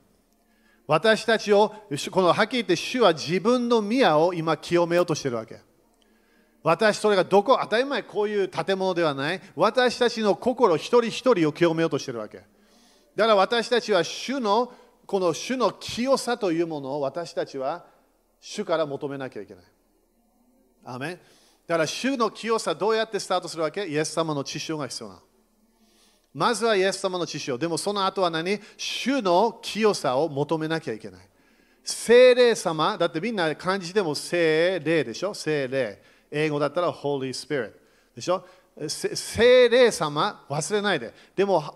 [0.88, 1.74] 私たちを、
[2.12, 5.60] このはっきり言って主は自分の宮を今清めようとしてるわけ。
[6.63, 9.41] 私、それがどこ、当たり前こういう建物ではない。
[9.56, 12.38] 私たちの心一人一人を清めようとしてるわけ。
[13.15, 14.72] だから私たちは主の
[15.06, 17.86] この主の清さというものを私たちは
[18.39, 19.63] 主から求めなきゃいけない。
[20.86, 21.20] アメ
[21.67, 23.86] だから主の清さどうやってスタートするわけ？
[23.88, 25.22] イエス様の知識が必要なの。
[26.34, 28.60] まずはイエス様の知識をでもその後は何？
[28.78, 31.22] 主の清さを求めなきゃいけない。
[31.84, 35.34] 聖霊様、だってみんな漢字でも聖霊でしょ？
[35.34, 36.02] 聖霊。
[36.32, 37.74] 英語だったら Holy Spirit
[38.15, 38.46] でしょ？
[38.88, 41.13] 聖霊様忘れないで。
[41.36, 41.76] でも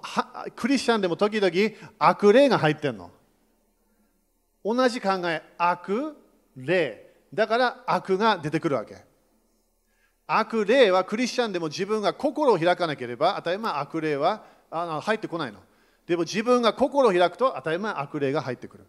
[0.56, 1.54] クリスチャンでも時々
[2.00, 3.12] 悪霊が入ってんの。
[4.64, 6.16] 同じ考え、悪
[6.56, 7.14] 霊。
[7.34, 8.96] だから悪が出てくるわけ。
[10.28, 15.60] 悪霊はクリスチャンでも自分が心を開かなければ、当たり前悪霊はあの入ってこないの。
[16.08, 18.86] でも自分が心を開くと当たり前悪霊が入ってくる。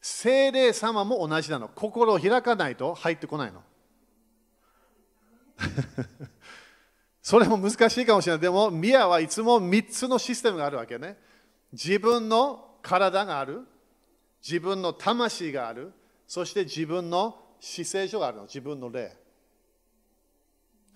[0.00, 1.68] 精霊様も同じなの。
[1.68, 3.62] 心を開かないと入ってこないの。
[7.22, 8.40] それも難しいかもしれない。
[8.40, 11.18] でも、ミアはいつも3つのシステムがあるわけね。
[11.72, 13.66] 自分の体がある、
[14.40, 15.92] 自分の魂がある、
[16.26, 18.44] そして自分の姿勢上があるの。
[18.44, 19.16] 自分の霊。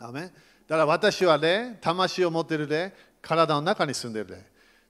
[0.01, 0.23] アメ？
[0.23, 4.37] だから私は霊、魂を持ってる霊、体の中に住んでいる霊。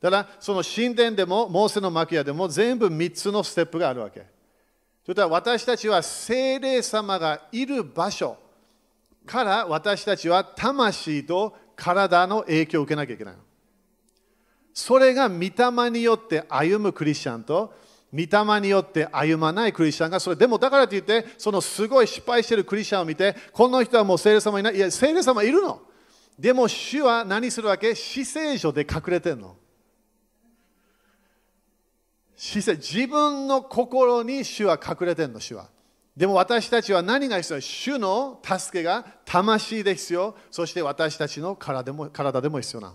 [0.00, 4.24] だからその神殿でも、モーセの幕屋でも全部3つのステップがあるわけ。
[5.04, 8.36] それから私たちは精霊様がいる場所
[9.26, 13.34] から私たちは魂と体の影響を受けなきゃいけない。
[14.72, 17.74] それが御霊によって歩むクリスチャンと
[18.12, 20.36] 御霊によって歩まないクリスチャンがそれ。
[20.36, 24.76] でもだからといってそのすごい失敗してるクリスチャンを見てこの人はもう聖霊様いない。
[24.76, 25.80] いや聖霊様いるの。
[26.38, 27.94] でも主は何するわけ？
[27.94, 29.56] 死聖所で隠れてんの。
[32.36, 35.68] 自分の心に主は隠れてんの主は。
[36.16, 37.60] でも私たちは何が必要？
[37.60, 40.34] 主の助けが魂で必要。
[40.50, 42.94] そして私たちの体でも体でも必要な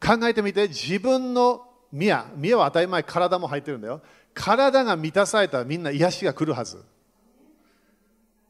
[0.00, 4.00] 考えてみて自分の宮宮は当たり前体も入ってるんだよ。
[4.34, 6.82] 体が満たされたらみんな癒しが来るはず。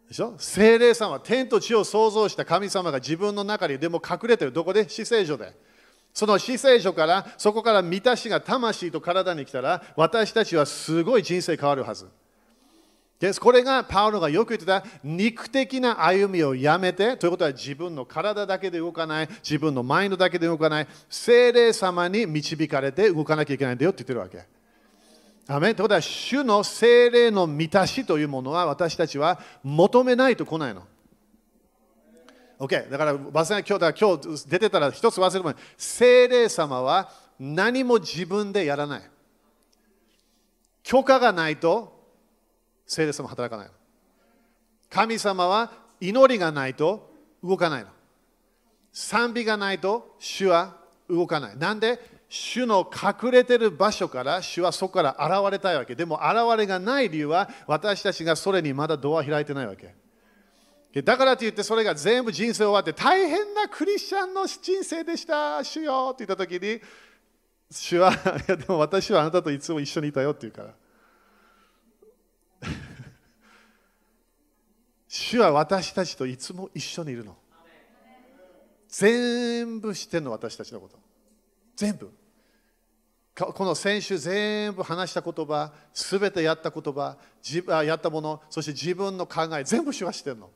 [0.09, 0.35] でしょ？
[0.39, 4.53] 精霊様は天と地を創造した神様が自分の中にでも隠れてる。
[4.53, 4.89] どこで？
[4.89, 5.55] 死聖所で。
[6.15, 12.07] その死聖所からそこから満たしが魂と体に来たら私たちはすごい人生変わるはず。
[13.19, 13.41] です。
[13.41, 24.45] これがパウロがよく言ってた肉的な歩みをやめてということは自分の体だけで動かない自分のマインドだけで動かない精霊様に導かれて動かなきゃいけないんだよって言ってるわけ。
[25.49, 30.87] アメということは主の精霊の満たしというものは私たちは求めないと来ないの。
[32.59, 39.03] OK だから忘れない今日だ今日出てたら一つ忘れる前精霊様は何も自分でやらない。
[40.85, 41.93] 許可がないと
[42.87, 43.73] 精霊様働かないの。
[44.91, 47.11] 神様は祈りがないと
[47.43, 47.89] 動かないの。
[48.93, 50.77] 賛美がないと主は
[51.09, 51.57] 動かない。
[51.57, 51.99] なんで？
[52.35, 55.95] 主の隠れてる場所から主はそこから現れたいわけ。
[55.95, 59.95] でも現れがない理由は私たちがそれにまだドア開いてないわけ。
[61.03, 65.63] だからといってそれが全部人生終わって大変なクリスチャンの人生でした。
[65.63, 66.81] 主よって言った時に
[67.71, 68.15] 主はい
[68.49, 70.73] やでも私はあなたといつも一緒にいたよって言うから。
[75.07, 77.37] 主は私たちといつも一緒にいるの。
[78.89, 80.99] 全部知ってるの私たちのこと。
[81.77, 82.11] 全部。
[83.35, 87.17] この先週全部話した言葉すべてやった言葉
[87.83, 90.51] やったものそして自分の考え全部主は知ってるの。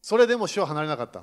[0.00, 1.22] それでも主は離れなかった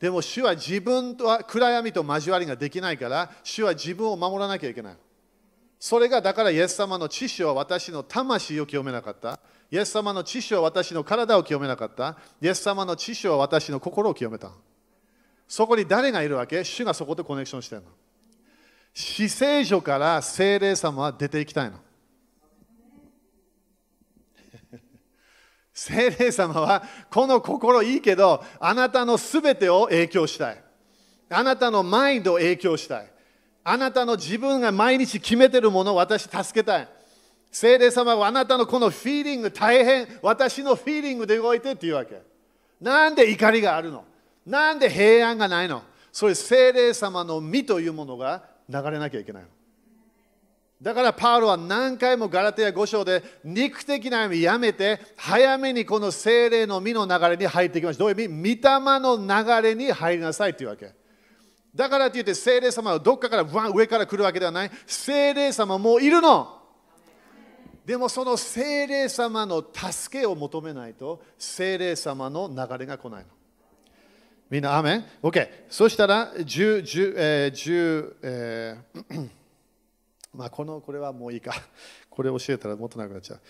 [0.00, 4.96] でも主は自分とは暗闇と交わりができないから主は自分を守らなきゃいけない。
[5.78, 9.38] それがだからイエス様の知識は私の魂を清めなかった。
[9.70, 12.16] イエス様の知識は私の体を清めなかった。
[12.42, 14.50] イエス様の知識は私の心を清めた。
[15.46, 16.64] そこに誰がいるわけ？
[16.64, 17.88] 主がそこでコネクションしてるの。
[18.92, 21.78] 死聖所から精霊様は出ていきたいの。
[25.72, 30.62] 精霊様はこの心いいけどあなたのすべてを影響したい。
[31.30, 33.10] あなたのマインドを影響したい。
[33.62, 36.88] あなたの自分が毎日決めてるものを私助けたい。
[37.50, 42.20] 精霊様はあなたのこのフィーリング大変私のフィーリングで動いてっていうわけ。
[42.80, 44.04] なんで怒りがあるの？
[44.46, 45.82] なんで平安がないの？
[46.12, 49.48] それ精霊様の実というものが流れなきゃいけないの
[50.80, 58.04] だからパウロは何回もガラテヤ5章で肉的な意味やめて早めにこの精霊の実の流れに入っていきました。
[58.04, 58.62] どういう意味？
[58.62, 60.94] 御霊の流れに入りなさいというわけ。
[61.74, 64.70] だからといって精霊様はどっかから上から来るわけではない。
[64.86, 66.58] 精霊様もういるの。
[67.84, 73.28] でもその精霊様の助けを求めないと精霊様の流れが来ないの。
[74.50, 75.48] みんな、アメン ?OK。
[75.68, 79.30] そしたら10、10、えー10えー
[80.34, 81.54] まあ、このこれはもういいか。
[82.10, 83.40] これ教えたらもっとなくなっちゃう。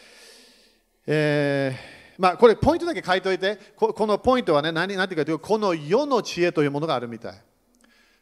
[1.07, 7.35] えー、まあ、これポイントだけ書いておいて、ここのポイントはね、何何ていうかというと、この世の知恵というものがあるみたい。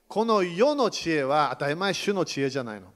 [0.06, 2.92] この世の知恵は当たり前主の知恵じゃないの。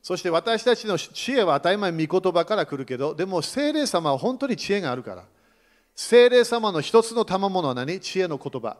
[0.00, 5.24] そして私たちの知恵は当たり前御言葉から来るけど、でも聖霊様は本当に知恵があるから。
[5.96, 8.00] 聖霊様の一つの賜物は何？
[8.00, 8.76] 知恵の言葉。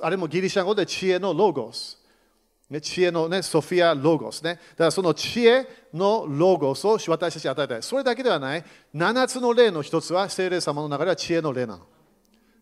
[0.00, 1.98] あれもギリシャ語で知恵のロゴス。
[2.70, 4.54] ね、知恵の、ね、ソフィア・ロゴスね。
[4.54, 7.82] だからその知恵のロゴスを私たちに与えたい。
[7.82, 8.64] それだけではない。
[8.94, 11.86] 7つの例の一つは聖霊様の中では知恵の例なの。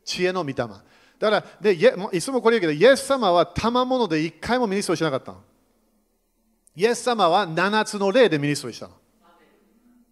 [0.04, 0.54] 知恵の御霊。
[0.56, 1.72] だからで
[2.12, 5.38] いつもこれ言うけど、イエス様は賜物で一回もミニストリーしなかったの。
[6.74, 8.94] イエス様は7つの例でミニストリしたの。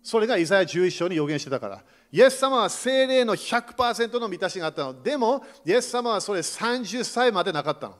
[0.02, 1.82] それがイザヤ11章に予言してたから。
[2.10, 5.02] イエス様は精霊の100%の満たしがあったの。
[5.02, 7.96] でも、イエス様はそれ30歳までなかったの。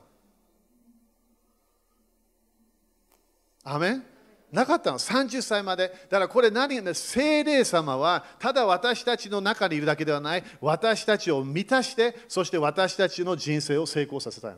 [3.63, 4.03] アメン？
[4.51, 5.89] なかったの、30歳まで。
[6.09, 6.81] だからこれ何？
[6.81, 14.57] が精霊様はただ私たちの中にいるだけではない、私たちを満たして、そして私たちの人生を成功させたいの。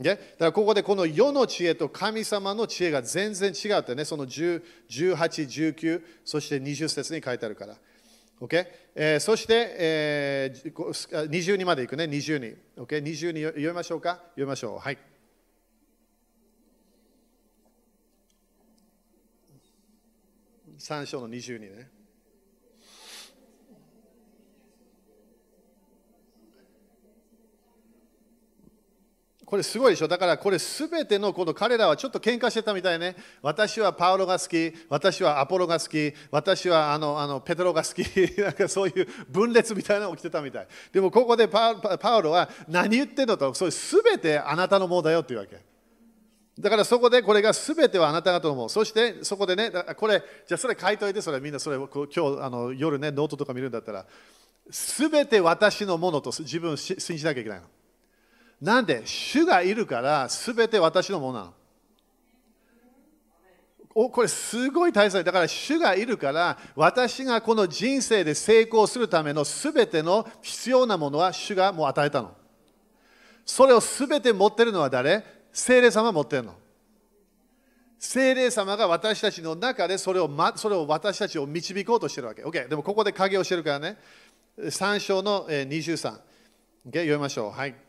[0.00, 5.14] でだからここでこの世の知恵と神様の知恵が全然違うってね、その10 18、
[5.74, 7.76] 19、そして20節に書いてあるから。
[8.40, 8.66] Okay?
[8.94, 12.56] えー、そして、えー、22までいくね、22。
[12.76, 13.02] Okay?
[13.02, 14.16] 22読みましょうか？
[14.36, 14.78] 読みましょう。
[14.78, 14.98] はい。
[20.78, 21.97] 3章の22ね。
[29.48, 33.16] これすごいでしょだからこれすべてのこの彼らはちょっと喧嘩してたみたいね。
[33.40, 38.02] 私はパウロが好き、私はアポロが好き、私はあのあのペトロが好き、
[38.42, 40.68] なんかそういう分裂みたいなの起きてたみたい。
[40.92, 45.58] でもここでパウロは何言ってんのと、それすべてあなたのものだよっていうわけ。
[46.58, 48.68] だからそこでこれがすべてはあなた方のもの。
[48.68, 54.04] そしてそこでね、これ、じゃあそれ書いといて、それみんなそれ今日あの夜ね、ノートとか見るんだったら、
[54.70, 57.64] すべて私のものと自分を信じなきゃいけないの。
[58.60, 61.54] なんで主がいるからすべて私のものなの。
[63.94, 72.32] おこれすごい大切だから主がいるから私がこの人生で成功するためのすべての必要なものは主がもう与えたの。
[73.44, 75.24] それをすべて持ってるのは誰？
[75.52, 76.54] 精霊様持ってるの。
[77.98, 82.44] 精霊様が私たちの中でそれを,、ま、それを私たちを導こうとしてるわけ。
[82.44, 82.68] OK。
[82.68, 83.96] でもここで影をしてるからね。
[84.58, 86.12] 3章の23。
[86.12, 86.20] OK？
[86.84, 87.50] 読みましょう。
[87.50, 87.87] はい。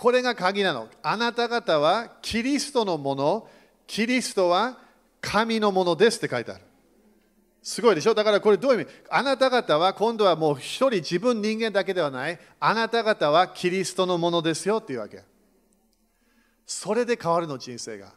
[0.00, 0.88] これが鍵なの。
[1.02, 3.46] あなた方はキリストのもの、
[3.86, 4.78] キリストは
[5.20, 6.64] 神のものですって書いてある。
[7.62, 8.14] すごいでしょ？
[8.14, 8.90] だからこれどういう意味？
[9.10, 12.40] あなた方は今度はもう一人自分人間だけではない。
[12.58, 15.22] あなた方はキリストのものですよっていうわけ。
[16.64, 18.14] それで変わるの人生が。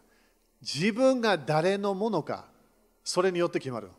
[0.61, 2.45] 自分が誰のものか、
[3.03, 3.89] それによって決まる。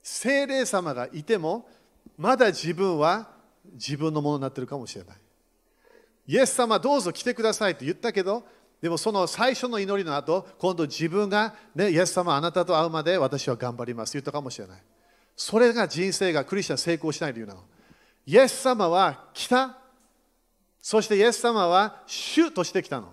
[0.00, 1.68] 精霊様がいても、
[2.16, 3.30] まだ自分は
[3.72, 5.16] 自分のものになってるかもしれない。
[6.26, 8.44] イエス様どうぞ来てくださいって言ったけど、
[8.80, 14.82] でもその最初の祈りの後、今度自分が、ね、イエス様あなたと会うまで私は頑張ります言ったかもしれない。
[15.36, 17.60] それが人生がクリスチャン成功しない理由なの。
[18.26, 19.78] イエス様は来た。
[20.80, 23.12] そしてイエス様は主として来たの。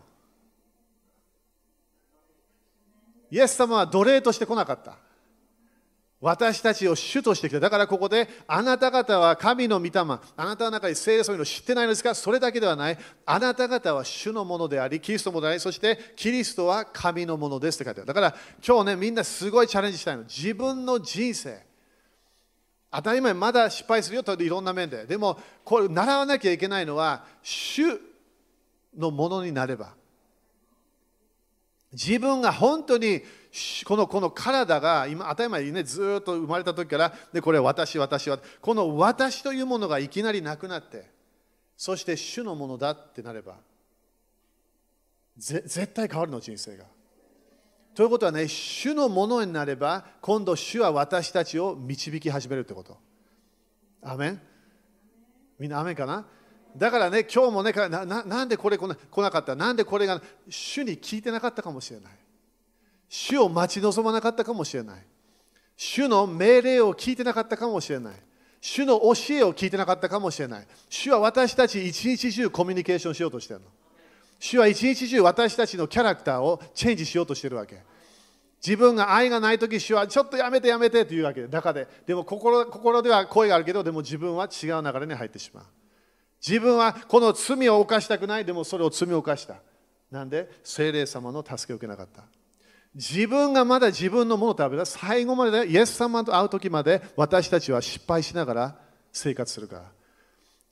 [3.31, 4.97] イエス様は奴隷として来なかった。
[6.21, 7.61] 私たちを主としてきた。
[7.61, 12.97] だからここで、あなた方は神の御霊、あなたの中に聖霊そういうの知ってないのですかそれだけではない。
[13.25, 18.07] あなた方は主のものであり、キリストもであり、そしてキリストは神のものですって書いてある。
[18.07, 20.23] だから今日ね、みんなすごいチャレンジしたいの。
[20.23, 21.65] 自分の人生。
[22.91, 25.05] 当たり前、まだ失敗するよといろんな面で。
[25.05, 27.83] でも、これ習わなきゃいけないのは、主
[28.97, 29.93] のものになれば。
[31.93, 33.21] 自分が本当に
[33.85, 41.09] このこの体が今当たり前にねずっと生まれた時からでこれ私私はこの私というものがいきなりなくなって
[41.75, 43.55] そして主のものだってなれば
[45.37, 46.83] 絶対変わるの人生が。
[47.95, 52.97] ということはね主のものになれば今度主は私たちを導き始めるってこと。
[54.03, 54.41] アメン？
[55.57, 56.25] みんなアメンかな？
[56.77, 59.55] だからね今日もねななんでこれ来なかった？
[59.55, 62.11] なんでこれが主に聞いてなかったかもしれない。
[63.09, 65.05] 主を待ち望まなかったかもしれない。
[65.75, 68.13] 主の命令を聞いてなかったかもしれない。
[68.61, 69.05] 主の教
[69.35, 70.67] えを聞いてなかったかもしれない。
[70.89, 73.65] 主は私たち一日中コミュニケーションしようとしてるの。
[74.39, 77.81] 主は一日中私たちのキャラクターをチェンジしようとしてるわけ。
[78.65, 81.87] 自分が愛がないとき、主はちょっとやめてやめてというわけで、中で。
[82.05, 85.63] でも心心では声があるけど、でも自分は違う流れに入ってしまう。
[86.45, 89.55] 自分はこの罪を犯したくない、でもそれを罪を犯した。
[90.11, 90.49] なんで？
[90.63, 92.23] 精霊様の助けを受けなかった
[92.95, 94.85] 自分がまだ自分のものを食べた。
[94.85, 98.79] 最後までイエス様と会う時まで私たちは失敗しながら
[99.11, 99.83] 生活するから。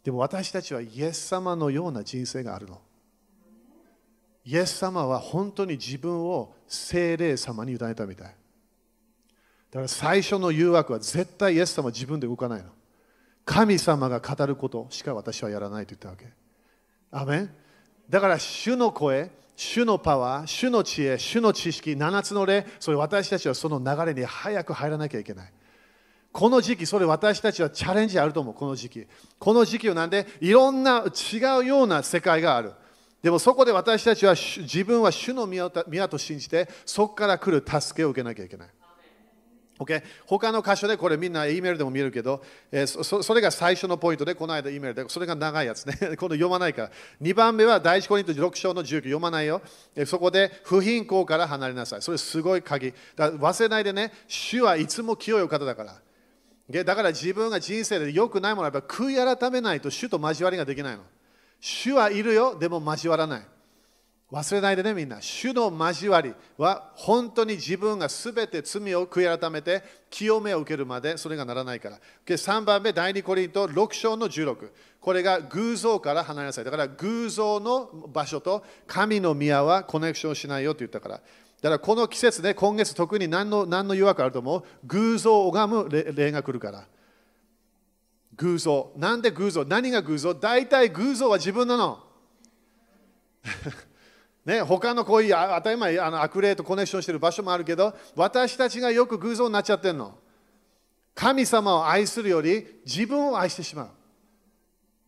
[0.03, 2.82] でも私たちはイエス様のような人生があるの。
[4.45, 8.28] イエス様は本当に自分を精霊様に委ねたみたい。
[8.28, 8.34] だ
[9.74, 12.70] から最初の誘惑は絶対イエス様は自分で動かないの。
[13.43, 16.28] 神様が語ることしか私はやらないと言ったわけ。
[17.11, 17.49] アメン。
[18.09, 25.51] だから主の声主のパワー、主の知恵、主の知識、7つの例、それ私たちはその流れに早く入らなきゃいけない。
[26.32, 29.08] この時期、それ私たちはチャレンジあると思う、この時期。
[29.39, 32.74] この時期をなんで、いろんな違うような世界がある。
[33.24, 35.70] でもそこで私たちは自分は主の宮
[36.08, 38.68] と信じて、そこから来る助けを受けなきゃいけない。
[39.80, 40.02] Okay?
[40.26, 45.96] 他の箇所でこれみんな E メールでも見るけど、えー、そそれが最初のポイントで、この間 E メールで、それが長いやつね。
[46.18, 46.92] 今度読まないから。
[47.22, 49.62] 2番目は第一コリント6章の19読まないよ。
[50.06, 52.02] そこで不貧困から離れなさい。
[52.02, 52.94] それすごい鍵。
[53.16, 56.84] だ忘れないでね、主はいつも清いお方だから。
[56.84, 61.04] だから自分が人生で良くないものはやっぱ悔い改めないと主と交わりができないの。
[61.60, 63.48] 主はいるよ、でも交わらない。
[64.30, 65.22] 忘れないでね、みんな。
[65.22, 72.00] 主の交わりは本当に自分がすべて罪を悔い改めて清めを受けるまでそれがならないから。
[72.26, 74.70] 3番目、第2コリント6章の16。
[75.00, 76.66] これが偶像から離れなさい。
[76.66, 81.16] だから偶像の場所と神の宮はコネクションしないよと言ったから。
[81.16, 84.64] だからこの季節で、ね、今月特に何の何の誘惑あると思う？
[84.84, 86.84] 偶像を拝む例が来るから。
[88.36, 88.92] 偶像。
[88.98, 89.64] なんで偶像？
[89.64, 90.34] 何が偶像？
[90.34, 92.04] 大体偶像は自分なの。
[94.48, 100.18] ね、他のこういう当たり前あの悪霊とコネクションしてる場所もあるけど私たちがよく偶像になっちゃってるの。
[101.14, 103.89] 神様を愛するより自分を愛してしまう。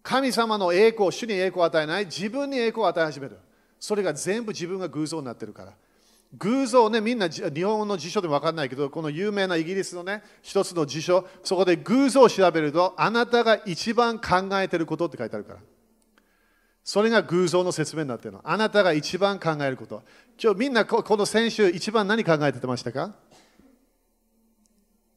[0.04, 2.06] 神様の栄光主に栄光を与えない。
[2.06, 3.38] 自分に栄光を与え始める。
[3.80, 5.74] それが全部自分が偶像になってるから。
[6.38, 15.60] 偶像ねみんな日本の辞書でも分かんないけどこの有名なイギリスのね一つの辞書そこで偶像を調べるとあなたが一番考えてることって書いてあるから。
[16.90, 18.42] それが偶像の説明になっているの。
[18.44, 20.02] あなたが一番考えること。
[20.44, 23.14] 今日みんなこの先週一番何考えてましたか？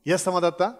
[0.05, 0.77] イエス様だった？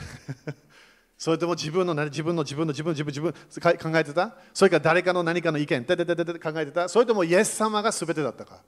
[1.18, 8.62] それとも自分の自分の自分の自分の自分自分考えてたそれから誰かの何かの意見ててててて考えてたそれともイエス様が全てだったか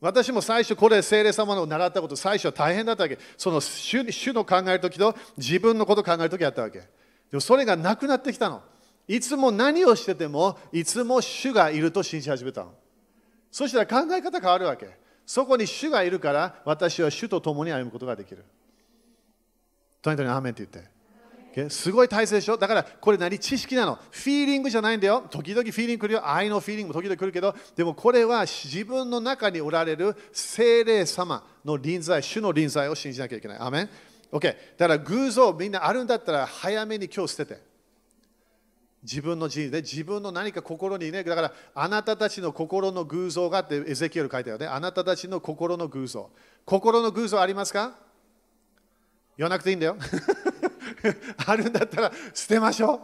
[0.00, 6.86] 私も最初これ聖霊様の習ったこと最初は大変だったわけその主主の考える時と自分のこと考える時やったわけで
[7.34, 8.60] もそれがなくなってきたの
[9.06, 12.72] いつも何をしてても、いつも主がいると信じ始めたの。
[13.50, 14.88] そしたら考え方変わるわけ。
[15.26, 18.44] そこに主がいるから、私は主と共に歩むことができる。
[20.02, 20.94] とにかくアーメンって言って。
[21.70, 22.56] すごい大切でしょ？
[22.56, 23.96] だからこれ何知識なの？
[24.10, 25.24] フィーリングじゃないんだよ。
[25.30, 26.28] 時々フィーリング来るよ。
[26.28, 33.58] 愛のフィーリングも時々来るけど、でもこれは自分の中におられる精霊様の臨在、主の臨在を信じなきゃいけない。
[33.58, 33.90] アーメン
[34.32, 34.56] ?OK。
[34.76, 37.73] だから偶像みんなあるんだったら早めに今日捨てて。
[39.04, 44.66] 自分の人生自分の何か心にね、だからあなたたちの心の偶像がってエゼキエル書いたよね。
[44.66, 46.30] あなたたちの心の偶像。
[46.64, 47.94] 心の偶像ありますか？
[49.36, 49.96] 言わなくていいんだよ。
[51.46, 53.00] あるんだったら捨てましょう。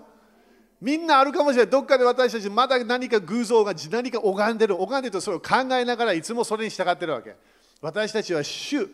[0.80, 1.70] みんなあるかもしれない。
[1.70, 4.80] どっかで私たちまだ何か偶像が何か拝んでる。
[4.80, 7.36] 拝んでるとそれを考えながらいつもそれに従ってるわけ。
[7.82, 8.86] 私たちは主を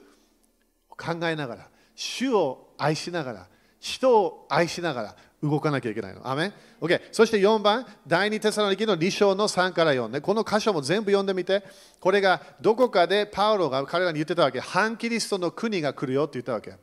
[0.97, 3.47] 考えながら、主を愛しながら、
[3.79, 6.29] 人を愛しながら、動かなきゃいけないの。
[6.29, 7.01] アメン ?OK。
[7.13, 10.21] そして4番、第2テサロニキの2章の3から4ね。
[10.21, 11.63] この箇所も全部読んでみて。
[12.01, 14.61] これがどこかでパウロが彼らに言ってたわけ。
[14.61, 16.75] 反キリストの国が来るよって言ったわけ。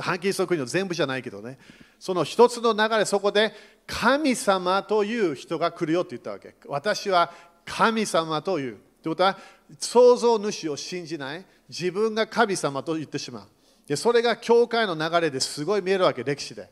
[0.00, 1.58] 反キリストの国の全部じゃないけどね。
[2.00, 3.52] その一つの流れ、そこで
[3.86, 6.54] 神様という人が来るよって言ったわけ。
[6.66, 7.32] 私は
[7.64, 8.78] 神様という。
[9.02, 9.38] ということは、
[9.78, 11.44] 創造主を信じない。
[11.68, 13.48] 自分が神様と言ってしまう。
[13.86, 16.70] でそれが教会の流れですごい見えるわけ、歴史で。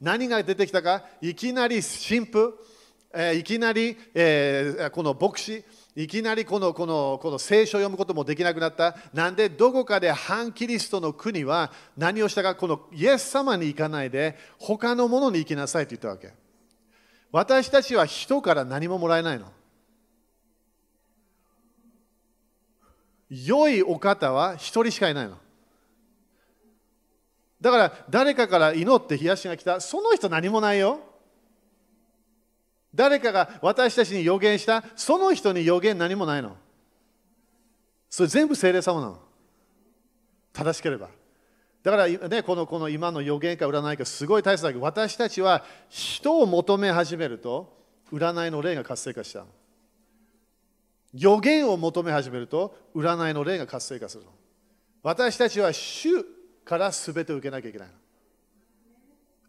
[0.00, 1.04] 何が出てきたか？
[1.20, 2.54] いきなり神父、
[3.12, 5.62] えー、いきなり、えー、この牧師
[5.96, 8.96] いきなりこのこのこの聖書を読むこともできなくなった。
[9.12, 12.54] なんでどこかで反キリストの国は何をしたか？
[12.54, 16.32] このイエス様に行かないで他のものに行きなさいと言ったわけ。
[17.32, 19.46] 私たちは人から何ももらえないの。
[23.28, 25.36] 良いお方は一人しかいないの。
[27.60, 31.00] だから誰かから祈って冷やしが来た、その人何もないよ。
[32.94, 36.56] 誰かが私たちに予言した、その人に予言何もないの。
[38.08, 39.20] それ全部精霊様なの。
[40.52, 41.08] 正しければ。
[41.82, 47.80] だからね、このこの今の予言か占いかすごい大切だけど、私たちは人を求め始めると、
[48.12, 49.44] 占いの霊が活性化した
[51.14, 54.30] 予言を求め始めると占いの霊が活性化するの
[55.02, 56.24] 私たちは主
[56.70, 57.94] から全て受けなきゃいけないの。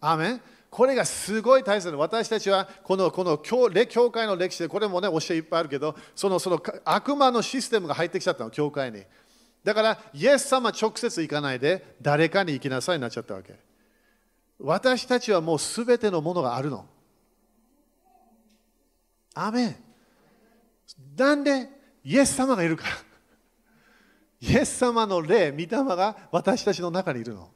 [0.01, 0.41] アメン。
[0.71, 9.03] これがすごい大切な私たちはこのこの教教会の歴史でこれもね教えいっぱいあるけどそのその悪魔のシステムが入ってきちゃったの教会に。
[9.63, 13.53] だからイエス様直接行かないで誰かに行きなさいになっちゃったわけ。
[14.59, 16.87] 私たちはもうすべてのものがあるの。
[19.35, 19.75] アメン。
[21.15, 21.69] なんで
[22.03, 22.85] イエス様がいるか。
[22.87, 23.10] ら
[24.41, 27.49] イエス様の霊、御霊が私たちの中にいるの。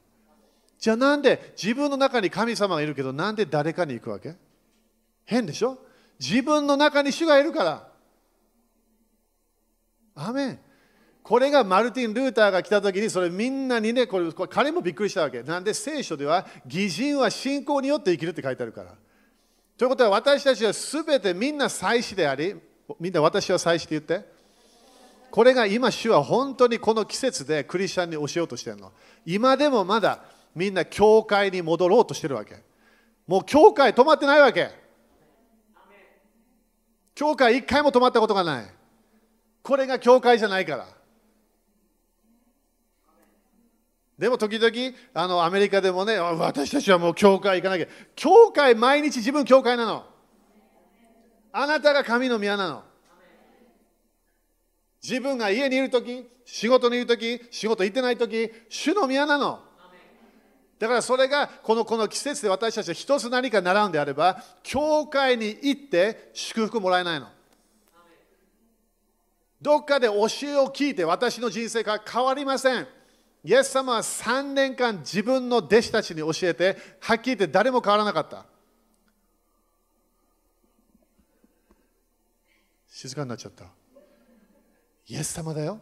[0.77, 4.35] じゃあなんで自分の中に神様がいるけどなんで誰かに行くわけ？
[5.25, 5.79] 変でしょ？
[6.19, 7.87] 自分の中に主がいるから。
[10.15, 10.59] アメン。
[11.23, 15.41] これがマルティン・ルーターが来た時にそれみんなにねこれ彼もびっくりしたわけ。
[15.41, 18.93] なんで聖書では義人は信仰によって生きるって書いてあるから。
[19.75, 22.55] ということは私たちは全てみんな祭司であり
[22.99, 24.34] みんな私は祭司って言って。
[25.35, 28.93] これが今主は本当にこの季節でクリスチャンに教えようとしてるの。
[29.25, 30.21] 今でもまだ
[30.55, 32.55] みんな教会に戻ろうとしてるわけ。
[33.27, 34.71] もう教会止まってないわけ。
[37.13, 38.65] 教会一回も止まったことがない。
[39.61, 40.87] これが教会じゃないから。
[44.17, 47.87] でも時々あのアメリカでもね私たちはもう教会行かなきゃ。
[48.15, 50.05] 教会毎日自分教会なの。
[51.51, 52.94] あなたが神の宮なの。
[55.07, 59.59] 自分が家にいるとき、仕事にいるとき、仕事行ってないとき、主の宮なの。
[60.79, 67.27] だからそれがこのこの季節で私たちは一つ何か習うんであれば、教会に行って祝福もらえないの。
[69.61, 70.17] どっかで教え
[70.57, 72.87] を聞いて私の人生が変わりません。
[73.43, 78.47] イエス様は3年間自分の弟子たちに教えて、はっきり言って誰も変わらなかった。
[82.89, 83.84] 静かになっちゃった。
[85.07, 85.79] イエス様だよ。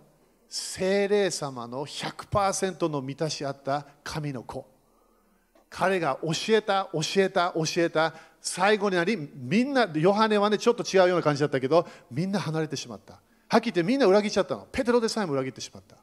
[0.49, 4.67] 精霊様の100%の満たし合った神の子。
[5.69, 8.13] 彼が教えた教えた教えた。
[8.39, 13.13] 最後になりみんなヨハネはねちょっと違うような感じだったけどみんな離れてしまった。
[13.47, 14.67] はっきり言ってみんな裏切っちゃったの。
[14.71, 15.95] ペテロでさえも裏切ってしまった。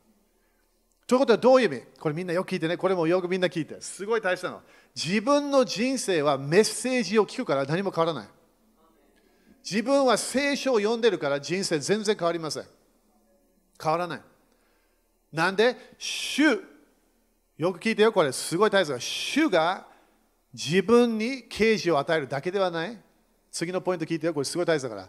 [1.06, 1.82] ということはどういう意味？
[2.00, 2.76] これみんなよく聞いてね。
[2.76, 3.80] これもよくみんな聞いて。
[3.80, 4.62] すごい大事なの。
[4.96, 8.28] 自分の人生はメッセージを聞くから何も変わらない。
[9.62, 12.64] 自分は聖書を読んでるから人生全然変わりません。
[13.80, 14.20] 変わらない。
[15.32, 16.42] なんで、主、
[17.56, 19.00] よく聞いてよ、これすごい大切だ。
[19.00, 19.86] 主が
[20.52, 22.98] 自分に啓示を与えるだけではない。
[23.50, 25.08] 次のポイント聞いてよ、これすごい大切だから。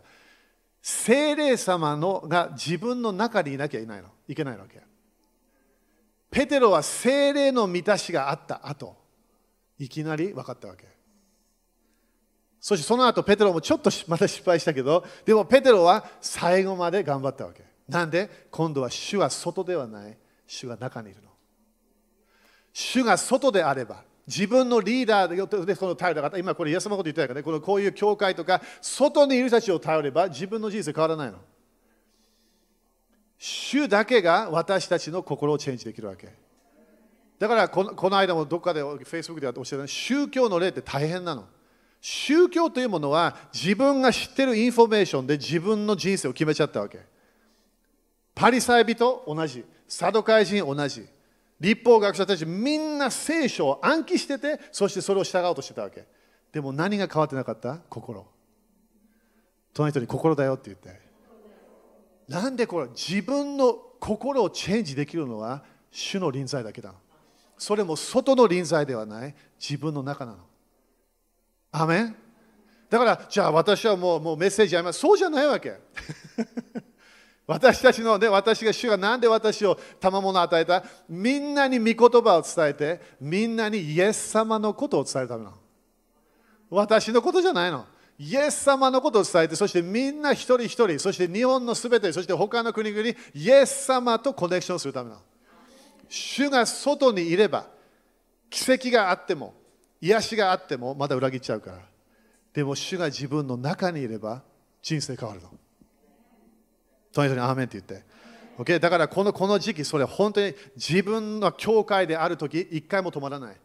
[0.81, 4.81] 精霊様のが自分の中にいなきゃいないのいけないわけ。
[6.31, 8.95] ペテロは精霊の満たしがあった後、
[9.77, 10.85] いきなり分かったわけ。
[12.59, 17.70] そしてその後、ペテロもちょっとまた失敗したけど、でもペテロは最後まで頑張ったわけ。
[17.87, 18.47] なんで？
[18.51, 20.17] 今度は主は外ではない。
[20.47, 21.29] 主が中にいるの。
[22.73, 27.43] 主が外であれば自分のリーダーでこの頼る方今これイエス様のこと言ってたからね。
[27.43, 31.37] このこういう教会とか外にいる人たちを頼れば自分の人生変わらないの。
[33.37, 36.33] 主だけが私たちの心をチェンジできるわけ。
[37.39, 41.45] だからこのこの間もどっかで Facebook で教えた宗教の例って大変なの。
[41.99, 46.99] 宗教というものは自分が知ってるインフォメーションで自分の人生を決めちゃったわけ。
[48.33, 51.05] パリサイ人同じ、サドカイ人同じ、
[51.59, 56.05] 律法学者たちみんな聖書を暗記してて、そしてそれを従おうとしてたわけ。
[56.51, 57.77] でも何が変わってなかった？
[57.89, 58.25] 心。
[59.73, 60.99] 隣人に心だよって言って。
[62.27, 66.93] なんでこれ自分の心をチェンジできるのは主の臨在だけだ。
[67.57, 70.39] それも外の臨在ではない自分の中なの。
[71.71, 72.15] アメン？
[72.89, 74.99] だからじゃあ私はもうもうメッセージやります。
[74.99, 75.79] そうじゃないわけ。
[77.51, 80.83] 私たちのね、私が主が何で私を賜物を与えた？
[81.09, 85.51] みんなに御言葉を伝えて、みんなにイエス様のことを伝えるための。
[86.69, 87.85] 私のことじゃないの。
[88.17, 95.17] イエス様のことを伝えて、そしてみんな一人一人、そして日本のすべて、そして他の国々イエス様とコネクションするための。
[96.07, 97.65] 主が外にいれば、
[98.49, 99.53] 奇跡があっても、
[99.99, 101.79] 癒しがあっても、まだ裏切っちゃうから。
[102.53, 104.41] でも主が自分の中にいれば、
[104.81, 105.49] 人生変わるの。
[107.13, 108.09] とにかくアーメンって言って。
[108.57, 108.79] Okay?
[108.79, 113.55] だからこのこの時期、それ本当に自分の教会であるとき、一回も止まらない。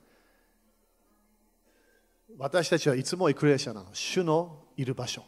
[2.39, 3.89] 私たちはいつもエクレシアなの。
[3.93, 5.25] 主のいる場所。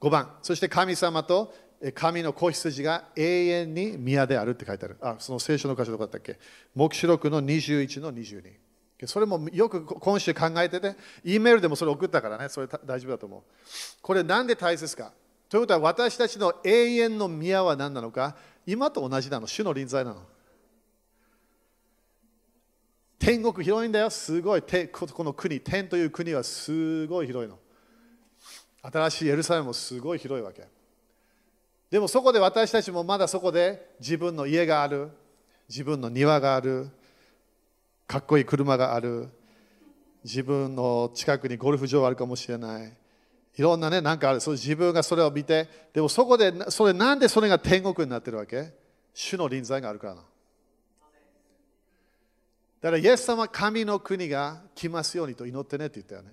[0.00, 1.54] 5番、そして神様と
[1.94, 4.96] 神の子羊が永遠に宮であるって書いてある。
[5.00, 6.38] あ、その聖書の箇所どこだったっけ？
[6.74, 9.06] 黙示録の21の22。
[9.06, 10.94] それもよく今週考えてて、
[11.24, 13.42] E メールでもそれ送ったからね、それ大丈夫だと思う。
[14.02, 15.12] これなんで大切か？
[15.50, 18.36] ということは私たちの永遠の宮は何なのか？
[18.64, 20.22] 今と同じなの、主の臨在なの？
[23.18, 24.62] 天国広いんだよ、すごい。
[24.62, 27.58] この国、天という国はすごい広いの。
[28.80, 30.68] 新しいエルサレムもすごい広いわけ。
[31.90, 35.10] でもそこで私たちもまだそこで自分の家がある、
[35.68, 36.88] 自分の庭がある、
[38.06, 39.28] かっこいい車がある、
[40.22, 42.92] 自分の近くにゴルフ場があるかもしれない。
[43.56, 44.40] いろんなね、なんかある。
[44.40, 48.72] そ自分がそれを見て、でもそこで、それなんでそれが天国になってるわけ？
[49.12, 50.22] 主の臨在があるからな。
[52.80, 56.32] だから、イエス様、神の国が来ますようにと祈ってねって言ったよね。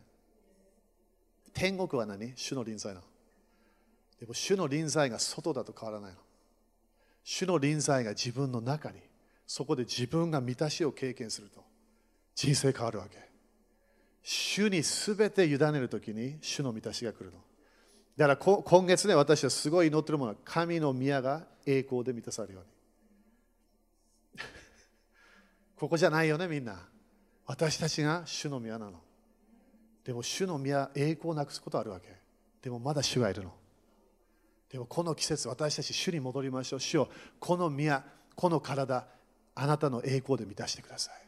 [1.54, 2.32] 天国は何？
[2.36, 3.06] 主の臨在なの。
[4.20, 6.18] でも、主の臨在が外だと変わらないの。
[7.24, 9.00] 主の臨在が自分の中に、
[9.46, 11.62] そこで自分が満たしを経験すると、
[12.36, 13.27] 人生変わるわけ。
[14.30, 17.38] 主にすべて委ねるときに主の満たしが来るの。
[18.18, 22.64] だから今月ね、私はすごい祈ってるものは、神の宮が栄光で満たされるよう
[24.38, 24.44] に。
[25.80, 26.90] ここじゃないよね、みんな。
[27.46, 29.02] 私たちが主の宮なの。
[30.04, 32.14] でも主の宮、栄光をなくすことあるわけ。
[32.62, 33.54] でもまだ主がいるの。
[34.70, 36.80] でもこの季節、私たち主に戻りましょう。
[36.82, 37.10] 主を
[37.40, 38.04] この宮、
[38.36, 39.08] この体、
[39.56, 41.27] あなたの栄光で満たしてください。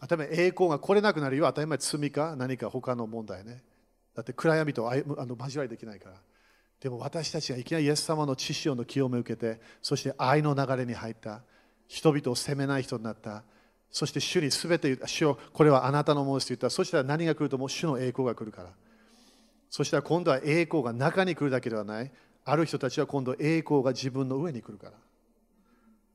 [0.00, 1.46] 当たり前栄光が来れなくなるよ。
[1.46, 2.34] 当たり前罪か？
[2.36, 3.62] 何か他の問題ね。
[4.14, 6.16] だって暗闇とあの交わりできないから。
[6.80, 11.42] でも私たちがいきなりイエス様の知識の清めを受けてそして愛の流れに入った。
[11.86, 13.42] 人々を責めない人になった。
[13.90, 15.06] そして主に全て言った。
[15.06, 16.70] 主よこれはあなたのものですと言った。
[16.70, 18.70] そしたら何が来るとも主の栄光が来るから。
[19.68, 22.10] そしたら今度は栄光が中に来るだけではない。
[22.44, 24.92] ある人たちは今度栄光が自分の上に来るから。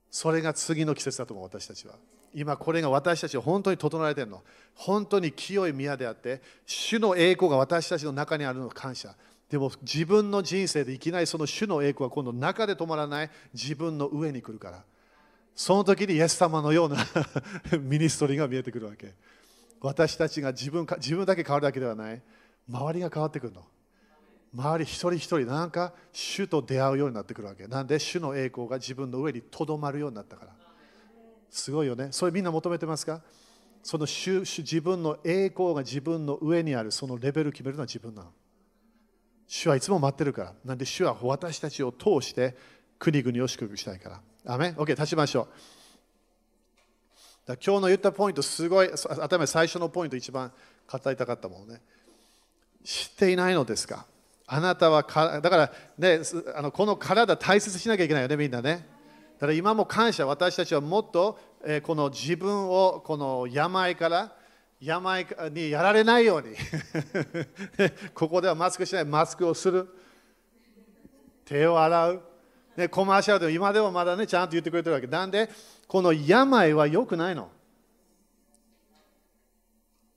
[0.09, 1.95] それが次の季節だと思う私たちは。
[2.35, 4.43] 今これが私たちは本当に整えているの。
[4.75, 9.15] 本当に清い宮であって、主の栄光が私たちの中にあるの感謝。
[9.49, 14.83] でも自分の人生でいきなりその主の栄光は今度中で止まらない自分の上に来るから。
[15.55, 16.97] その時にイエス様のような
[17.79, 19.13] ミニストリーが見えてくるわけ。
[19.79, 22.21] 私たちが自分か自分だけ変わるだけではない。
[22.69, 23.63] 周りが変わってくるの。
[24.53, 27.65] 周り一人一人なんか主と出会うようになってくるわけ。
[27.67, 30.64] なんで主の栄光が自分の上にとどまるようになったから。
[31.55, 32.09] すごいよね。
[32.11, 33.21] それみんな求めてますか？
[33.81, 38.29] その自分の栄光が自分の上にあるそのレベル決めるのは自分なの。
[39.47, 40.53] 主はいつも待ってるから。
[40.65, 42.57] なんで主は私たちを通して
[42.99, 44.21] 国々を祝福したいから。
[44.53, 45.47] アメ ?OK、立ちましょう。
[47.47, 48.89] だ今日の言ったポイント、すごい、
[49.21, 50.51] 頭最初のポイント一番
[50.91, 51.81] 語りたかったものね。
[52.83, 54.05] 知っていないのですか？
[54.47, 56.19] あなたはか、だからね、
[56.55, 58.94] あのこの体大切にしなきゃいけないよね、みんなね。
[59.35, 64.35] だから今も感謝、私たちはもっと、えこの自分をこの病から
[64.79, 66.55] 病にやられないように
[68.13, 69.87] ここではマスクしない、マスクをする、
[71.43, 72.23] 手を洗う、
[72.77, 75.07] ね、コマーシャルでも今でもまだね、ちゃんと言ってくれてるわけ。
[75.07, 75.49] なんで、
[75.87, 77.49] この病は良くないの。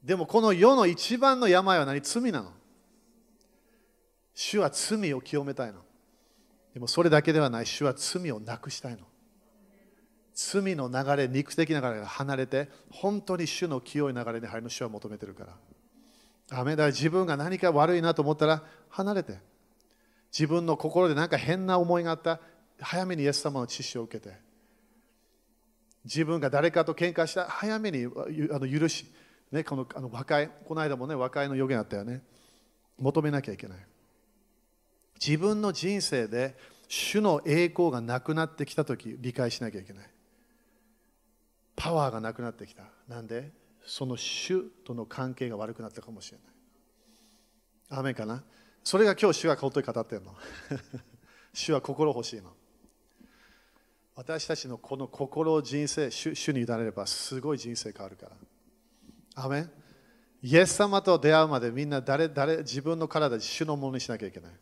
[0.02, 2.00] でもこの世の一番の病は何？
[2.00, 2.52] 罪なの。
[4.34, 5.80] 主は罪を清めたいの。
[6.72, 9.07] でもそれだけではない、主は罪をなくしたいの。
[10.38, 15.44] 罪の流れ、肉的な流れが離れて、本当に主の清い流れに入るの主は求めてるか
[16.50, 16.60] ら。
[16.60, 19.40] アメだ自分が何か悪いなと思ったら離れて。
[20.32, 22.40] 自分の心で何か変な思いがあった、
[22.78, 24.36] 早めにイエス様の知識を受けて。
[26.04, 28.08] 自分が誰かと喧嘩した、早めにあ
[28.60, 29.12] の許し、
[29.50, 32.22] ね、このあの和解、この間もね、和解の予言あったよね。
[32.96, 33.78] 求めなきゃいけない。
[35.20, 40.10] 自分の人生で主の栄光がなくなってきたとき、理解しなきゃいけない。
[41.88, 42.82] パワーがなくなってきた。
[43.08, 43.50] なんで？
[43.86, 46.44] その主との関係が悪くなったかもしれな
[47.96, 47.98] い。
[48.00, 48.44] アメかな？
[48.84, 50.34] それが今日主が本当に語ってるの。
[51.54, 52.52] 主は心欲しいの。
[54.14, 58.36] 私たちのこの心人生主、主に委ねればすごい人生変わるから。
[59.42, 59.66] アメ
[60.42, 64.52] イエス様と出会うまでみんな誰誰自分の体、主のものにしなきゃいけない。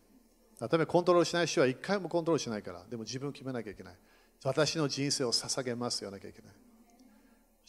[0.61, 2.85] 例えばコントロールしない主は一回もコントロールしないから。
[2.89, 3.95] でも自分を決めなきゃいけない。
[4.45, 6.53] 私の人生を捧げますよなきゃいけない。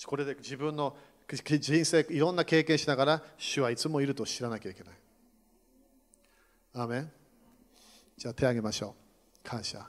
[0.06, 0.96] これで自分の
[1.28, 4.94] 人生いろんな経験しながら主はいつもいると知らなきゃいけない。
[6.74, 7.12] アーメン
[8.18, 8.96] じゃあ手を挙げましょ
[9.46, 9.50] う。
[9.50, 9.88] 感謝。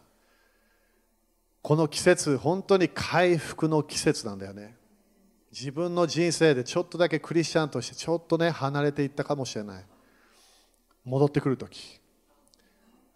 [1.62, 4.76] この季節、本当に回復の季節なんだよね。
[5.52, 9.84] 自分の人生でちょっとだけクリスチャンとしてちょっとね離れていったかもしれない。
[11.04, 12.00] 戻ってくるとき。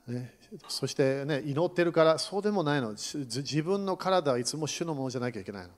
[0.07, 0.35] ね、
[0.69, 2.93] そしてね、祈ってるからそうでもないの。
[2.93, 5.71] 自分の体はいつも主のものじゃなきゃいけないの。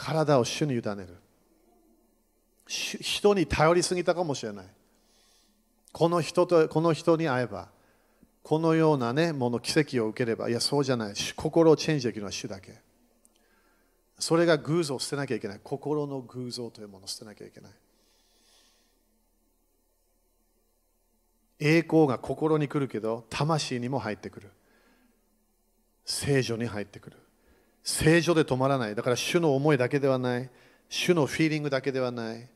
[0.00, 1.08] 体を主に委ねる。
[2.66, 4.66] 人に頼りすぎたかもしれない。
[5.92, 7.68] この人とこの人に会えば、
[8.42, 11.14] このような、ね、もの奇跡を受ければ、いや、そうじゃない。
[11.36, 12.80] 心をチェンジできるのは主だけ。
[14.18, 15.60] それが偶像を捨てなきゃいけない。
[15.62, 17.72] 心の偶像というものを捨てなきゃいけない。
[21.58, 24.50] 栄光が心に来るけど、魂にも入ってくる。
[26.06, 27.18] 聖女に入ってくる。
[27.90, 28.94] 聖女で止まらない。
[28.94, 30.48] だから主の思いだけではない。
[30.88, 32.48] 主のフィーリングだけではない。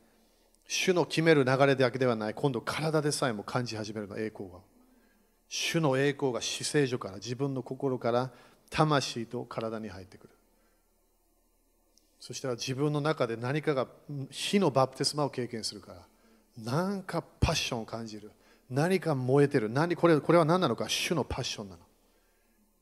[0.67, 2.35] 主の決める流れだけではない。
[2.35, 4.59] 今度体でさえも感じ始めるの、栄光が。
[5.49, 8.31] 主の栄光が死聖所から自分の心から
[8.71, 10.31] 魂と体に入ってくる。
[12.19, 13.87] そしたら自分の中で何かが
[14.31, 18.31] 火のバプテスマを経験するから、なんかパッションを感じる。
[18.71, 19.69] 何か燃えてる。
[19.69, 20.89] 何これこれは何なのか？
[20.89, 21.83] 主のパッションなの。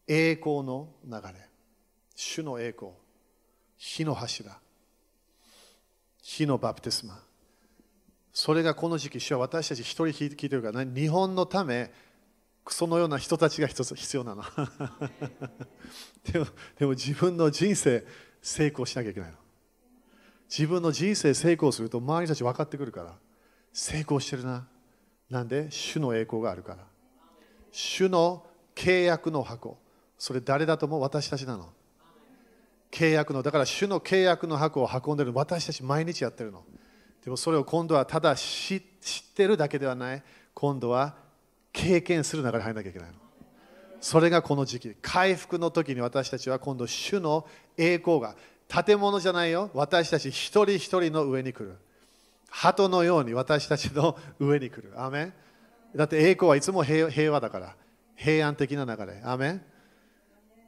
[0.07, 1.52] 栄光の流れ。
[2.15, 2.93] 主の栄光。
[3.77, 4.59] 火の柱。
[6.23, 7.21] 火のバプテスマ。
[8.33, 11.93] それがこの時期、主は私たち一人聞いてるから、ね日本のため、
[12.69, 14.43] そのような人たちが必要なの
[16.33, 16.47] でも。
[16.79, 18.07] でも自分の人生
[18.41, 19.37] 成功しなきゃいけないの。
[20.49, 23.19] 自分の人生成功すると周りたち分かってくるから、
[23.73, 24.67] 成功してるな。
[25.29, 25.71] なんで？
[25.71, 26.87] 主の栄光があるから。
[27.73, 29.79] 主の契約の箱。
[30.19, 31.01] それ誰だと思う？
[31.01, 31.73] 私たちなの。
[32.93, 36.63] 契約の、だから主の契約の箱を運んでる私たち毎日やってるの。
[37.25, 38.81] でもそれを今度はただ知っ
[39.35, 40.23] てるだけではない。
[40.55, 41.15] 今度は
[41.73, 43.15] 経験する中に入らなきゃいけないの。
[44.01, 44.97] それがこの時期。
[45.01, 47.47] 回復の時に私たちは今度主の
[47.79, 48.35] 栄光が
[48.69, 49.71] 建物じゃないよ。
[49.73, 51.77] 私たち一人一人の上に来る。
[52.51, 54.93] 鳩のように私たちの上に来る。
[55.01, 55.33] アメ
[55.97, 57.77] だって栄光はいつも平和だから。
[58.17, 59.23] 平安的な流れ。
[59.25, 59.63] アメン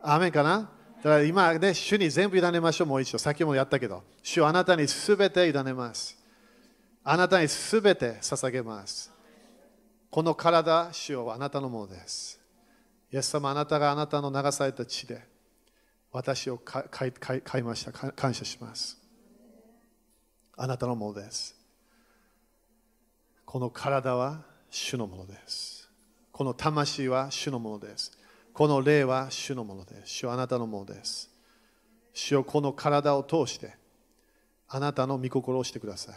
[0.00, 0.70] アメンかな？
[1.04, 2.86] だから今ね、主に全部委ねましょう。
[2.86, 3.18] もう一度。
[3.18, 4.02] さっきもやったけど。
[4.22, 6.16] 主あなたにすべて委ねます。
[7.02, 9.12] あなたにすべて捧げます。
[10.08, 12.40] この体、主はあなたのものです。
[13.12, 15.20] イエス様、あなたがあなたの流された血で
[16.10, 16.82] 私を買
[17.58, 17.92] いました。
[17.92, 18.96] 感謝します。
[20.56, 21.54] あなたのものです。
[23.44, 25.86] この体は主のものです。
[26.32, 28.23] この魂は主のものです。
[28.54, 30.12] この霊は主のものです。
[30.12, 31.28] 主はあなたのものです。
[32.12, 33.74] 主をこの体を通して
[34.68, 36.14] あなたの御心をしてください。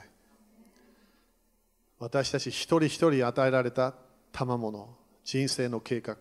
[1.97, 3.95] 私たち一人一人与えられた
[4.31, 4.87] 賜物、
[5.23, 6.15] 人生の計画、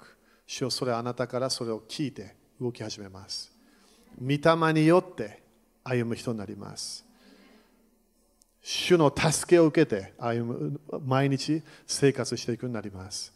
[0.46, 3.52] 主よそれあなたからそれを聞いて動き始めます。
[4.18, 5.42] 御霊によって
[5.84, 7.04] 歩む人になります。
[8.62, 13.34] 主の助けを受けて歩む毎日生活していくようになります。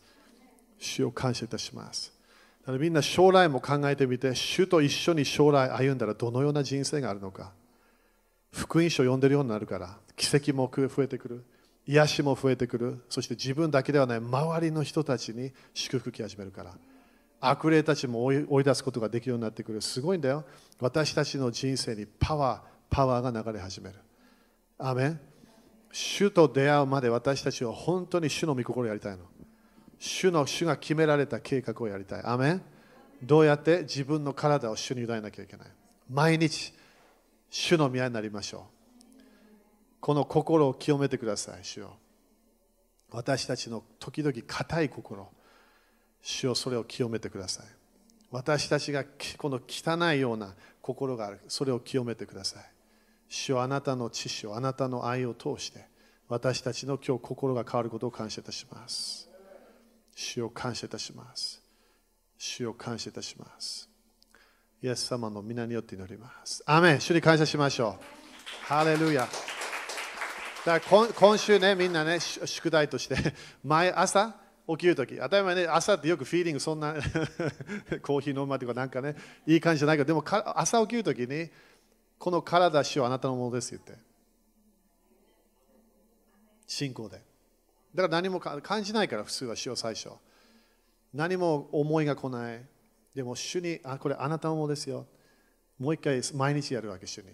[0.79, 2.20] 主を感謝いたします。
[2.67, 7.53] みんな将来も考えてみて、主と一緒に将来歩んだらどのような人生があるのか。
[8.53, 11.45] 福音書を読んでるようになるから、奇跡も増えてくる。
[11.87, 13.03] 癒しも増えてくる。
[13.09, 16.75] そして自分だけではない周りの人たちに祝福き始めるから。
[17.41, 19.81] 悪霊たちも追い出すことができるようになってくる。
[19.81, 20.45] すごいんだよ。
[20.79, 23.97] 私たちの人生にパワー、パワーが流れ始める。
[24.79, 25.21] アメン
[25.93, 29.25] 主と出会うまで私たちは本当に主の御心をやりたいの。
[30.01, 32.23] 主の主が決められた計画をやりたい。
[32.25, 32.63] アメン
[33.23, 35.69] どうやって自分の体を主に委ねなきゃいけない。
[36.09, 36.73] 毎日、
[37.51, 38.67] 主の宮になりましょ
[39.19, 39.23] う。
[40.01, 41.99] この心を清めてください、主よ。
[43.11, 45.29] 私たちの時々硬い心。
[46.23, 47.67] 主よそれを清めてください。
[48.31, 49.05] 私たちが
[49.37, 51.41] この汚いような心がある。
[51.47, 52.65] それを清めてください。
[53.29, 55.87] 主よあなたの知識を、あなたの愛を通して、
[56.27, 59.30] 私たちの今日心が変わることを感謝いたします。
[60.15, 61.63] 主を感謝いたします。
[62.39, 63.89] 主を感謝いたします。
[64.83, 66.63] イエス様の皆によって祈ります。
[66.67, 68.67] アメン主に感謝しましょう。
[68.67, 69.29] ハレルヤ。
[70.65, 73.17] だから今週ね、みんなね、宿題として、
[73.65, 74.35] 毎朝、
[74.69, 76.95] 起きるとき、当たり前ね、朝ってよくフィーリング、そんな
[78.03, 80.25] コーヒー飲むまでとかなんかね、いい感じじゃないけど、でも
[80.57, 81.51] 朝起きるときに、
[82.19, 83.95] この体、主はあなたのものです言って。
[86.67, 87.30] 信仰で。
[87.95, 90.11] だから何も感じないから、普通は主は最初。
[91.13, 92.61] 何も思いが来ない。
[93.15, 95.07] でも主に、あ、これあなたもですよ。
[95.79, 97.27] もう一回毎日やるわけ、主に。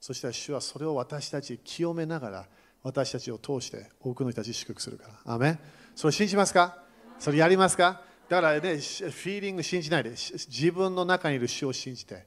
[0.00, 2.48] そしたら主はそれを私たち清めながら、
[2.82, 5.34] 私たちを通して多くの人たち祝福するから。
[5.34, 5.58] アメ
[5.94, 6.82] それ信じますか？
[7.18, 8.02] それやりますか？
[8.28, 12.26] だからね、フィーリング信じないで、自分の中にいる主を信じて、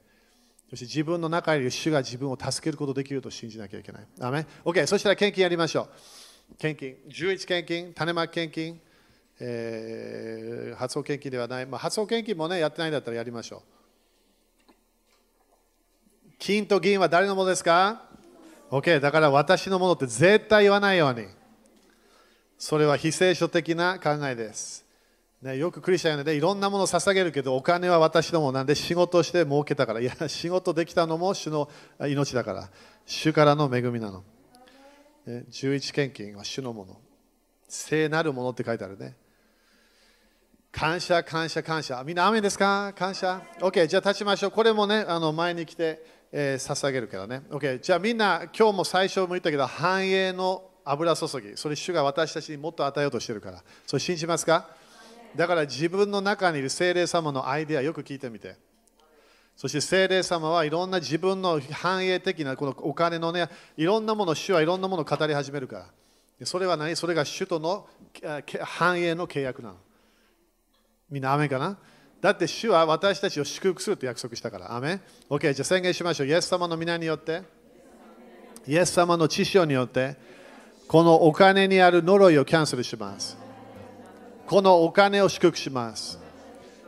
[0.69, 4.07] そして自分の中にいる主が自分を助けることできると信じなきゃいけない。
[4.21, 5.89] アメ ?OK、そしたら献金やりましょう。
[6.58, 8.80] 献金、11献金、種まき献金、
[9.39, 11.66] えー、発送献金ではない。
[11.66, 13.74] まあ、発送献金もね、やってないんだったらやりましょう。
[16.39, 18.04] 金と銀は誰のものですか
[18.70, 21.28] ？OK、だから私のものって絶対言わないように。
[22.58, 24.86] それは非聖書的な考えです。
[25.41, 29.99] ね、よくクリスチャンでいろんなものを捧げるけど、お金は私のものなんで仕事して儲けたから。
[29.99, 32.70] いや、仕事できたのも主の命だから。
[33.06, 34.24] 主からの恵みなの。
[35.26, 36.97] ね、11献金は主のもの。
[37.67, 39.15] 聖なるものって書いてあるね。
[40.71, 42.03] 感謝、感謝、感謝。
[42.05, 42.93] みんな雨ですか？
[42.97, 44.51] 感謝？OK、じゃあ立ちましょう。
[44.51, 47.43] これもね、あの前に来て、えー捧げるからね。
[47.49, 51.55] OK、じゃあみんな、今日も最初も言ったけど、繁栄の油注ぎ。
[51.55, 53.63] それ主が私たちにもっと与えようとしてるから。
[53.86, 54.67] それ信じますか？
[55.36, 58.55] だから自分の中にいる精霊様のアイデアよく聞いてみて。
[59.56, 65.78] そして聖霊様はいろんな自分の繁栄的なこのお金のね、いろんなもの、主はいろんなものを語り始めるか
[66.39, 66.45] ら。
[66.45, 66.95] それは何？
[66.95, 67.88] それが主との
[68.64, 69.76] 繁栄の契約なの。
[71.10, 71.78] みんな、アメかな？
[72.20, 74.76] だって主は私たちを祝福すると約束したから。
[74.76, 76.28] アメン ?OK、じゃあ宣言しましょう。
[76.28, 77.43] イエス様の皆によって、
[78.68, 80.16] イエス様の知性によって、
[80.88, 83.38] このお金にある呪いをキャンセルします。
[84.47, 86.20] このお金を祝福します。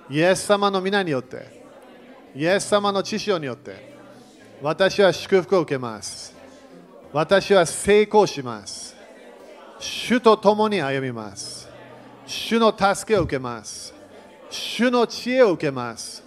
[0.10, 1.55] イエス様の皆によって、
[2.36, 3.96] イエス様の知性によって、
[4.62, 6.36] 私は祝福を受けます。
[7.14, 8.96] 私は成功します。
[9.80, 11.70] 主と共に歩みます。
[12.26, 13.94] 主の助けを受けます。
[14.50, 16.24] 主の知恵を受けます。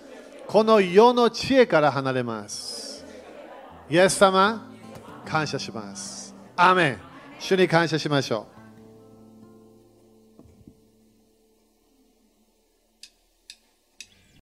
[0.46, 3.04] この世の知恵から離れます。
[3.90, 4.66] イエス様、
[5.26, 6.34] 感謝します。
[6.56, 6.98] アメン
[7.38, 8.57] 主に感謝しましょう。